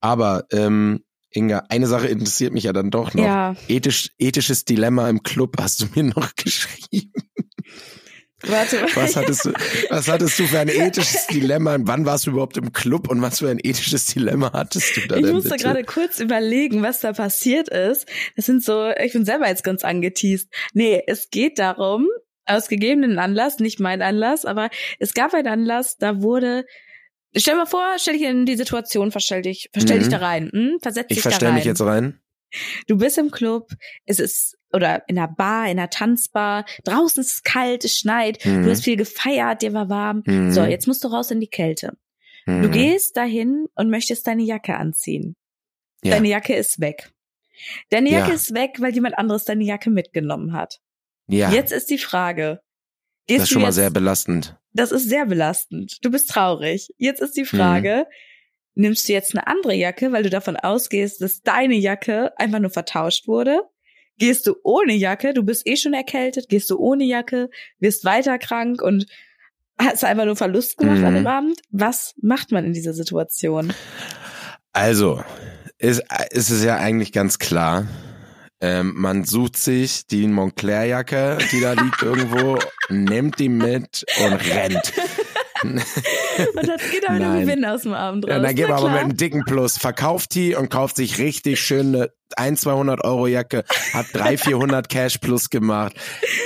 [0.00, 3.24] Aber ähm, Inga, eine Sache interessiert mich ja dann doch noch.
[3.24, 7.12] Ja, Ethisch, ethisches Dilemma im Club hast du mir noch geschrieben.
[8.46, 8.88] Warte mal.
[8.94, 9.52] Was hattest du,
[9.90, 11.76] was hattest du für ein ethisches Dilemma?
[11.80, 15.16] Wann warst du überhaupt im Club und was für ein ethisches Dilemma hattest du da
[15.16, 15.62] Ich musste bitte?
[15.64, 18.06] gerade kurz überlegen, was da passiert ist.
[18.36, 20.48] Das sind so, ich bin selber jetzt ganz angeteased.
[20.72, 22.06] Nee, es geht darum,
[22.46, 26.64] aus gegebenen Anlass, nicht mein Anlass, aber es gab einen Anlass, da wurde,
[27.36, 30.00] stell mal vor, stell dich in die Situation, verstell dich, verstell Mhm.
[30.02, 30.78] dich da rein, hm?
[30.82, 31.56] versetz ich dich da verstell rein.
[31.56, 32.20] mich jetzt rein.
[32.86, 33.70] Du bist im Club,
[34.04, 38.44] es ist, oder in einer Bar, in einer Tanzbar, draußen ist es kalt, es schneit,
[38.44, 38.64] Mhm.
[38.64, 40.22] du hast viel gefeiert, dir war warm.
[40.26, 40.52] Mhm.
[40.52, 41.96] So, jetzt musst du raus in die Kälte.
[42.46, 42.70] Du Mhm.
[42.72, 45.36] gehst dahin und möchtest deine Jacke anziehen.
[46.02, 46.10] Ja.
[46.16, 47.10] Deine Jacke ist weg.
[47.88, 48.34] Deine Jacke Ja.
[48.34, 50.80] ist weg, weil jemand anderes deine Jacke mitgenommen hat.
[51.26, 52.60] ja, Jetzt ist die Frage.
[53.26, 54.56] Gehst das ist du schon mal jetzt, sehr belastend.
[54.74, 55.96] das ist sehr belastend.
[56.04, 56.88] Du bist traurig.
[56.98, 58.04] Jetzt ist die Frage,
[58.74, 58.82] Mhm.
[58.82, 62.68] nimmst du jetzt eine andere Jacke, weil du davon ausgehst, dass deine Jacke einfach nur
[62.70, 63.62] vertauscht wurde?
[64.18, 67.50] Gehst du ohne Jacke, du bist eh schon erkältet, gehst du ohne Jacke,
[67.80, 69.06] wirst weiter krank und
[69.78, 71.16] hast einfach nur Verlust gemacht an Mhm.
[71.16, 71.60] dem Abend?
[71.70, 73.72] Was macht man in dieser Situation?
[74.72, 75.22] Also,
[75.78, 77.86] ist, ist es ja eigentlich ganz klar.
[78.60, 84.92] Ähm, man sucht sich die Montclair-Jacke, die da liegt irgendwo, nimmt die mit und rennt.
[85.64, 87.46] Und dann geht er mit einem Nein.
[87.46, 88.32] Gewinn aus dem Abend raus.
[88.32, 91.58] Ja, dann geht man aber mit einem dicken Plus, verkauft die und kauft sich richtig
[91.60, 95.94] schöne 1, 200 Euro Jacke, hat 300, 400 Cash Plus gemacht.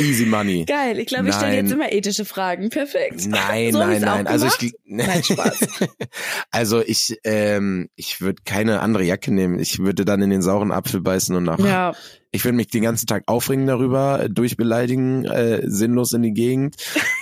[0.00, 0.64] Easy Money.
[0.66, 2.70] Geil, ich glaube, ich stelle jetzt immer ethische Fragen.
[2.70, 3.26] Perfekt.
[3.26, 4.26] Nein, So nein, nein.
[4.26, 4.74] Also ich.
[4.84, 5.60] Nein, Spaß.
[6.50, 9.58] also ich, ähm, ich würde keine andere Jacke nehmen.
[9.58, 11.58] Ich würde dann in den sauren Apfel beißen und nach.
[11.58, 11.92] Ja,
[12.30, 16.76] Ich würde mich den ganzen Tag aufregen darüber, durchbeleidigen, äh, sinnlos in die Gegend.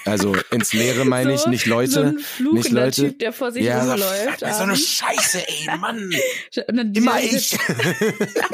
[0.05, 1.91] Also ins Leere meine ich, So- nicht Leute.
[1.93, 2.19] so ein
[2.55, 3.03] nicht Leute.
[3.09, 4.41] Typ, der vor sich ja, so, rumläuft.
[4.41, 4.89] so eine abends.
[4.89, 6.11] Scheiße, ey, Mann.
[6.95, 7.57] Immer ich.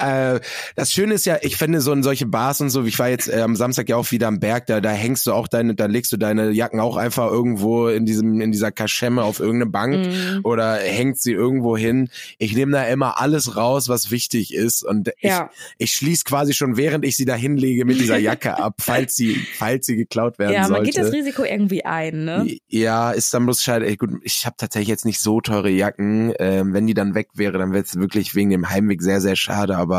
[0.00, 0.40] äh,
[0.76, 3.28] das Schöne ist ja, ich finde so in solche Bars und so, ich war jetzt
[3.28, 5.86] äh, am Samstag ja auch wieder am Berg, da, da hängst du auch deine, da
[5.86, 9.90] legst du deine Jacken auch einfach irgendwo in diesem, in dieser Kaschemme auf irgendeine Bank
[10.06, 10.40] Mhm.
[10.44, 12.08] oder hängt sie irgendwo hin.
[12.38, 15.50] Ich nehme da immer alles raus, was wichtig ist und Ja.
[15.78, 19.16] ich, ich schließe quasi schon, während ich sie da hinlege mit dieser Jacke ab, falls
[19.16, 20.84] sie, falls sie geklaut werden Ja, man sollte.
[20.90, 22.56] geht das Risiko irgendwie ein, ne?
[22.68, 23.86] Ja, ist dann bloß schade.
[23.86, 26.32] Ey, gut, ich habe tatsächlich jetzt nicht so teure Jacken.
[26.38, 29.36] Ähm, wenn die dann weg wäre, dann wäre es wirklich wegen dem Heimweg sehr, sehr
[29.36, 29.76] schade.
[29.76, 29.89] Aber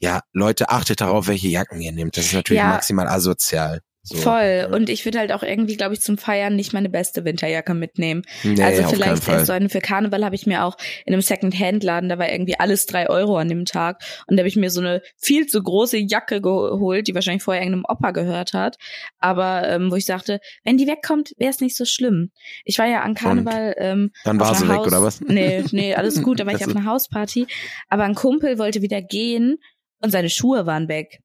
[0.00, 2.16] ja, Leute, achtet darauf, welche Jacken ihr nehmt.
[2.16, 2.68] Das ist natürlich Ja.
[2.68, 3.80] maximal asozial.
[4.02, 4.16] So.
[4.16, 4.68] Voll.
[4.72, 8.22] Und ich würde halt auch irgendwie, glaube ich, zum Feiern nicht meine beste Winterjacke mitnehmen.
[8.42, 12.18] Nee, also vielleicht so eine für Karneval habe ich mir auch in einem Second-Hand-Laden, da
[12.18, 14.02] war irgendwie alles drei Euro an dem Tag.
[14.26, 17.62] Und da habe ich mir so eine viel zu große Jacke geholt, die wahrscheinlich vorher
[17.62, 18.78] irgendeinem Opa gehört hat.
[19.18, 22.30] Aber ähm, wo ich sagte, wenn die wegkommt, wäre es nicht so schlimm.
[22.64, 25.20] Ich war ja an Karneval ähm, Dann war sie weg, Haus oder was?
[25.28, 26.40] Nee, nee, alles gut.
[26.40, 27.46] Da war ich auf einer Hausparty.
[27.88, 29.58] Aber ein Kumpel wollte wieder gehen
[30.00, 31.20] und seine Schuhe waren weg.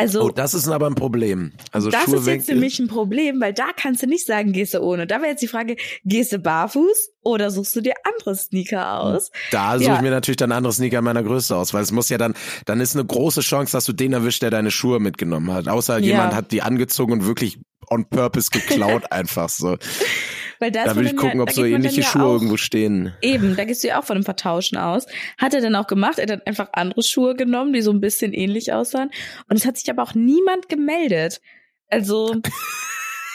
[0.00, 1.52] Also Oh, das ist aber ein Problem.
[1.72, 4.52] Also das Schuhe ist jetzt für mich ein Problem, weil da kannst du nicht sagen,
[4.52, 5.08] gehst du ohne.
[5.08, 9.32] Da wäre jetzt die Frage, gehst du barfuß oder suchst du dir andere Sneaker aus?
[9.50, 9.96] Da suche Ja.
[9.96, 12.34] ich mir natürlich dann andere Sneaker meiner Größe aus, weil es muss ja dann,
[12.64, 15.66] dann ist eine große Chance, dass du den erwischt, der deine Schuhe mitgenommen hat.
[15.66, 16.04] Außer Ja.
[16.04, 17.58] jemand hat die angezogen und wirklich
[17.90, 19.76] on purpose geklaut einfach so.
[20.60, 23.14] Weil da, würde ich gucken, ja, ob so ähnliche ja Schuhe auch, irgendwo stehen.
[23.22, 25.06] Eben, da gehst du ja auch von einem Vertauschen aus.
[25.36, 26.18] Hat er dann auch gemacht.
[26.18, 29.10] Er hat dann einfach andere Schuhe genommen, die so ein bisschen ähnlich aussahen.
[29.48, 31.40] Und es hat sich aber auch niemand gemeldet.
[31.88, 32.34] Also,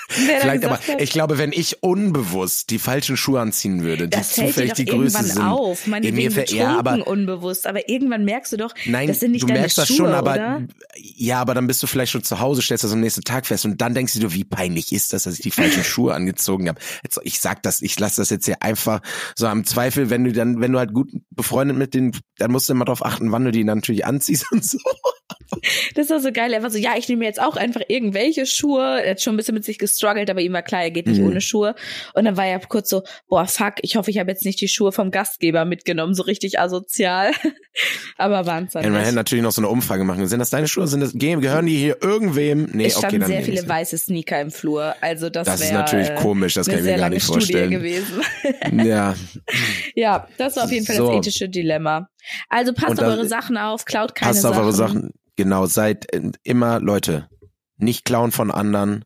[0.09, 4.33] Vielleicht aber, hat, ich glaube, wenn ich unbewusst die falschen Schuhe anziehen würde, die das
[4.33, 5.41] zufällig doch die Größe irgendwann sind.
[5.43, 5.87] auf.
[5.87, 7.67] Meine Ja, mir ja, aber- unbewusst.
[7.67, 10.07] Aber irgendwann merkst du doch, Nein, das sind nicht du deine merkst das Schuhe, schon,
[10.13, 10.61] aber oder?
[10.95, 13.65] ja, aber dann bist du vielleicht schon zu Hause, stellst das am nächsten Tag fest
[13.65, 16.67] und dann denkst du dir, wie peinlich ist das, dass ich die falschen Schuhe angezogen
[16.69, 16.79] habe.
[17.03, 19.01] Jetzt, ich sag das, ich lasse das jetzt hier einfach
[19.35, 22.67] so am Zweifel, wenn du dann, wenn du halt gut befreundet mit den, dann musst
[22.69, 24.77] du immer darauf achten, wann du die dann natürlich anziehst und so.
[25.95, 26.51] Das war so geil.
[26.61, 29.01] War so, ja, ich nehme jetzt auch einfach irgendwelche Schuhe.
[29.07, 31.27] Hat schon ein bisschen mit sich gestruggelt, aber ihm war klar, er geht nicht Mhm.
[31.27, 31.75] ohne Schuhe.
[32.13, 34.67] Und dann war er kurz so, boah, fuck, ich hoffe, ich habe jetzt nicht die
[34.67, 37.31] Schuhe vom Gastgeber mitgenommen, so richtig asozial.
[38.17, 39.15] aber waren es Ja, man hätte nicht.
[39.15, 40.27] natürlich noch so eine Umfrage machen.
[40.27, 40.87] Sind das deine Schuhe?
[40.87, 42.69] Sind das, gehören die hier irgendwem?
[42.73, 44.95] Nee, es okay, standen dann sehr viele weiße Sneaker im Flur.
[45.01, 47.39] Also das, Das ist wär, natürlich äh, komisch, das kann ich mir gar nicht Studie
[47.39, 47.71] vorstellen.
[47.71, 48.21] gewesen.
[48.85, 49.15] Ja,
[49.95, 51.07] ja, das war auf jeden Fall So.
[51.07, 52.09] das ethische Dilemma.
[52.49, 54.63] Also passt auf eure Sachen auf, klaut keine passt auf Sachen.
[54.63, 55.11] eure Sachen.
[55.35, 56.07] Genau, seid
[56.43, 57.27] immer, Leute,
[57.77, 59.03] nicht klauen von anderen,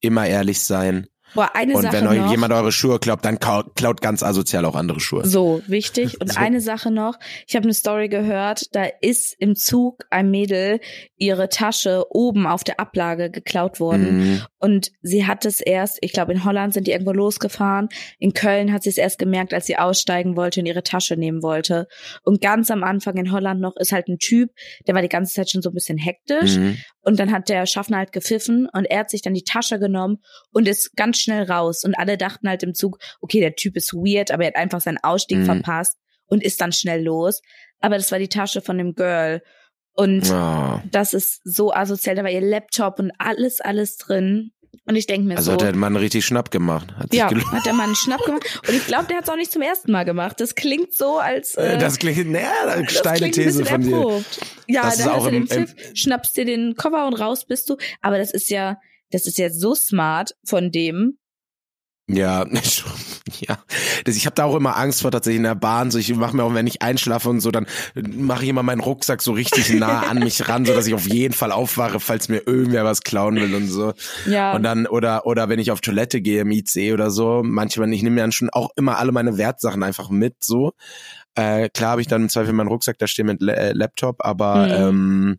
[0.00, 1.06] immer ehrlich sein.
[1.34, 2.30] Boah, eine Und Sache wenn euch noch.
[2.30, 5.26] jemand eure Schuhe klaut, dann klaut ganz asozial auch andere Schuhe.
[5.26, 6.20] So, wichtig.
[6.20, 6.38] Und So.
[6.40, 7.18] eine Sache noch.
[7.46, 10.80] Ich habe eine Story gehört, da ist im Zug ein Mädel
[11.16, 14.18] ihre Tasche oben auf der Ablage geklaut worden.
[14.18, 14.42] Mhm.
[14.58, 17.88] Und sie hat es erst, ich glaube in Holland sind die irgendwo losgefahren.
[18.18, 21.42] In Köln hat sie es erst gemerkt, als sie aussteigen wollte und ihre Tasche nehmen
[21.42, 21.86] wollte.
[22.22, 24.50] Und ganz am Anfang in Holland noch ist halt ein Typ,
[24.86, 26.56] der war die ganze Zeit schon so ein bisschen hektisch.
[26.56, 26.78] Mhm.
[27.02, 30.18] Und dann hat der Schaffner halt gepfiffen und er hat sich dann die Tasche genommen
[30.52, 31.84] und ist ganz schnell raus.
[31.84, 34.80] Und alle dachten halt im Zug, okay, der Typ ist weird, aber er hat einfach
[34.80, 35.44] seinen Ausstieg Mhm.
[35.46, 37.40] verpasst und ist dann schnell los.
[37.80, 39.42] Aber das war die Tasche von dem Girl.
[39.92, 40.80] Und Oh.
[40.90, 42.14] das ist so asozial.
[42.16, 44.52] Da war ihr Laptop und alles, alles drin.
[44.84, 45.52] Und ich denke mir Also so.
[45.52, 46.94] hat der Mann richtig Schnapp gemacht.
[46.96, 48.60] Hat ja, hat der Mann Schnapp gemacht.
[48.66, 50.40] Und ich glaube, der hat es auch nicht zum ersten Mal gemacht.
[50.40, 51.56] Das klingt so, als.
[51.56, 53.96] Äh, Das klingt, naja, das steile These von dir.
[53.96, 54.40] erprobt.
[54.66, 57.76] Ja, Das dann hast du den Pfiff, schnappst dir den Koffer und raus bist du.
[58.00, 58.78] Aber das ist ja,
[59.10, 61.18] das ist ja so smart von dem.
[62.10, 62.90] Ja, schon,
[63.40, 63.58] ja.
[64.04, 65.90] Das, ich habe da auch immer Angst vor tatsächlich in der Bahn.
[65.90, 68.80] So, ich mache mir auch, wenn ich einschlafe und so, dann mache ich immer meinen
[68.80, 72.30] Rucksack so richtig nah an mich ran, so dass ich auf jeden Fall aufwache, falls
[72.30, 73.92] mir irgendwer was klauen will und so.
[74.24, 74.54] Ja.
[74.54, 78.02] Und dann, oder, oder wenn ich auf Toilette gehe im IC oder so, manchmal, ich
[78.02, 80.72] nehme mir dann schon auch immer alle meine Wertsachen einfach mit, so.
[81.34, 84.24] Äh, klar habe ich dann im Zweifel meinen Rucksack da stehen mit La äh, Laptop,
[84.24, 84.72] aber Mhm.
[84.72, 85.38] ähm,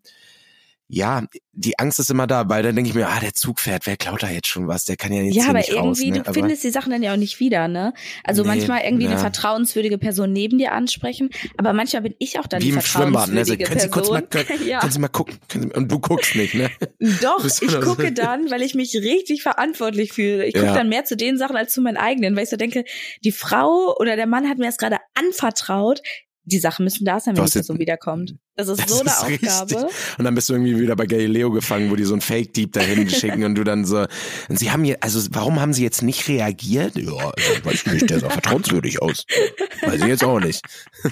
[0.91, 1.23] ja,
[1.53, 3.95] die Angst ist immer da, weil dann denke ich mir, ah, der Zug fährt, wer
[3.95, 4.85] klaut da jetzt schon was?
[4.85, 6.23] Der kann ja jetzt ja, aber nicht irgendwie, raus, ne?
[6.23, 7.93] du findest die Sachen dann ja auch nicht wieder, ne?
[8.23, 9.19] Also Nee, manchmal irgendwie eine ja.
[9.19, 13.29] vertrauenswürdige Person neben dir ansprechen, aber manchmal bin ich auch dann wie die im Schwimmbad,
[13.29, 13.45] ne?
[13.45, 14.57] So, vertrauenswürdige können Sie kurz mal, Person.
[14.57, 14.79] können, ja.
[14.79, 15.37] können Sie mal gucken?
[15.51, 16.71] Sie, und du guckst nicht, ne?
[17.21, 20.45] Doch, ich gucke dann, weil ich mich richtig verantwortlich fühle.
[20.47, 20.73] Ich gucke Ja.
[20.73, 22.83] dann mehr zu den Sachen als zu meinen eigenen, weil ich so denke,
[23.23, 26.01] die Frau oder der Mann hat mir das gerade anvertraut.
[26.49, 28.35] Die Sachen müssen da sein, wenn die Person wiederkommt.
[28.55, 29.49] Das ist Das so eine ist richtig.
[29.49, 29.89] Aufgabe.
[30.17, 33.09] Und dann bist du irgendwie wieder bei Galileo gefangen, wo die so einen Fake-Dieb dahin
[33.09, 34.05] schicken und du dann so,
[34.49, 36.95] und sie haben hier, also warum haben sie jetzt nicht reagiert?
[36.97, 39.25] Ja, also, weiß ich nicht, der sah vertrauenswürdig aus.
[39.81, 40.61] Weiß ich jetzt auch nicht.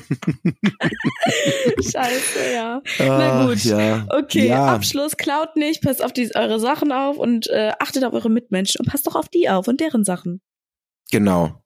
[1.80, 2.82] Scheiße, ja.
[3.00, 3.64] Ah, gut.
[3.64, 4.06] Ja.
[4.10, 4.66] Okay, ja.
[4.74, 8.80] Abschluss, klaut nicht, passt auf die, eure Sachen auf und äh, achtet auf eure Mitmenschen
[8.82, 10.42] und passt doch auf die auf und deren Sachen.
[11.12, 11.62] Genau.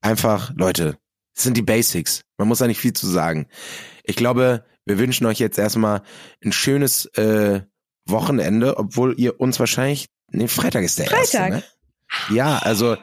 [0.00, 0.96] Einfach, Leute,
[1.34, 2.22] das sind die Basics.
[2.38, 3.46] Man muss da nicht viel zu sagen.
[4.04, 6.02] Ich glaube, wir wünschen euch jetzt erstmal
[6.44, 7.62] ein schönes äh,
[8.06, 11.22] Wochenende, obwohl ihr uns wahrscheinlich, nee, Freitag ist der Freitag.
[11.24, 11.62] erste, ne?
[12.30, 12.96] Ja, also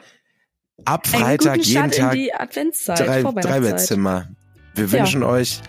[0.84, 3.60] ab Freitag jeden Tag in die Adventszeit, drei, drei.
[3.60, 4.28] Bettzimmer.
[4.74, 4.92] Wir Ja.
[4.92, 5.60] wünschen euch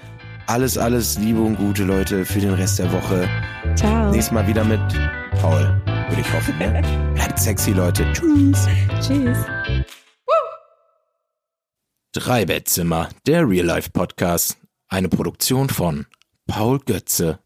[0.47, 3.27] alles, alles Liebe und Gute, Leute, für den Rest der Woche.
[3.75, 4.11] Ciao.
[4.11, 4.81] Nächstes Mal wieder mit
[5.41, 6.57] Paul, würde ich hoffen.
[6.59, 6.81] Ne?
[7.15, 8.05] Bleibt sexy, Leute.
[8.13, 8.67] Tschüss.
[9.01, 9.37] Tschüss.
[12.15, 14.57] Drei Bettzimmer, der Real Life Podcast.
[14.87, 16.05] Eine Produktion von
[16.45, 17.39] Paul Götze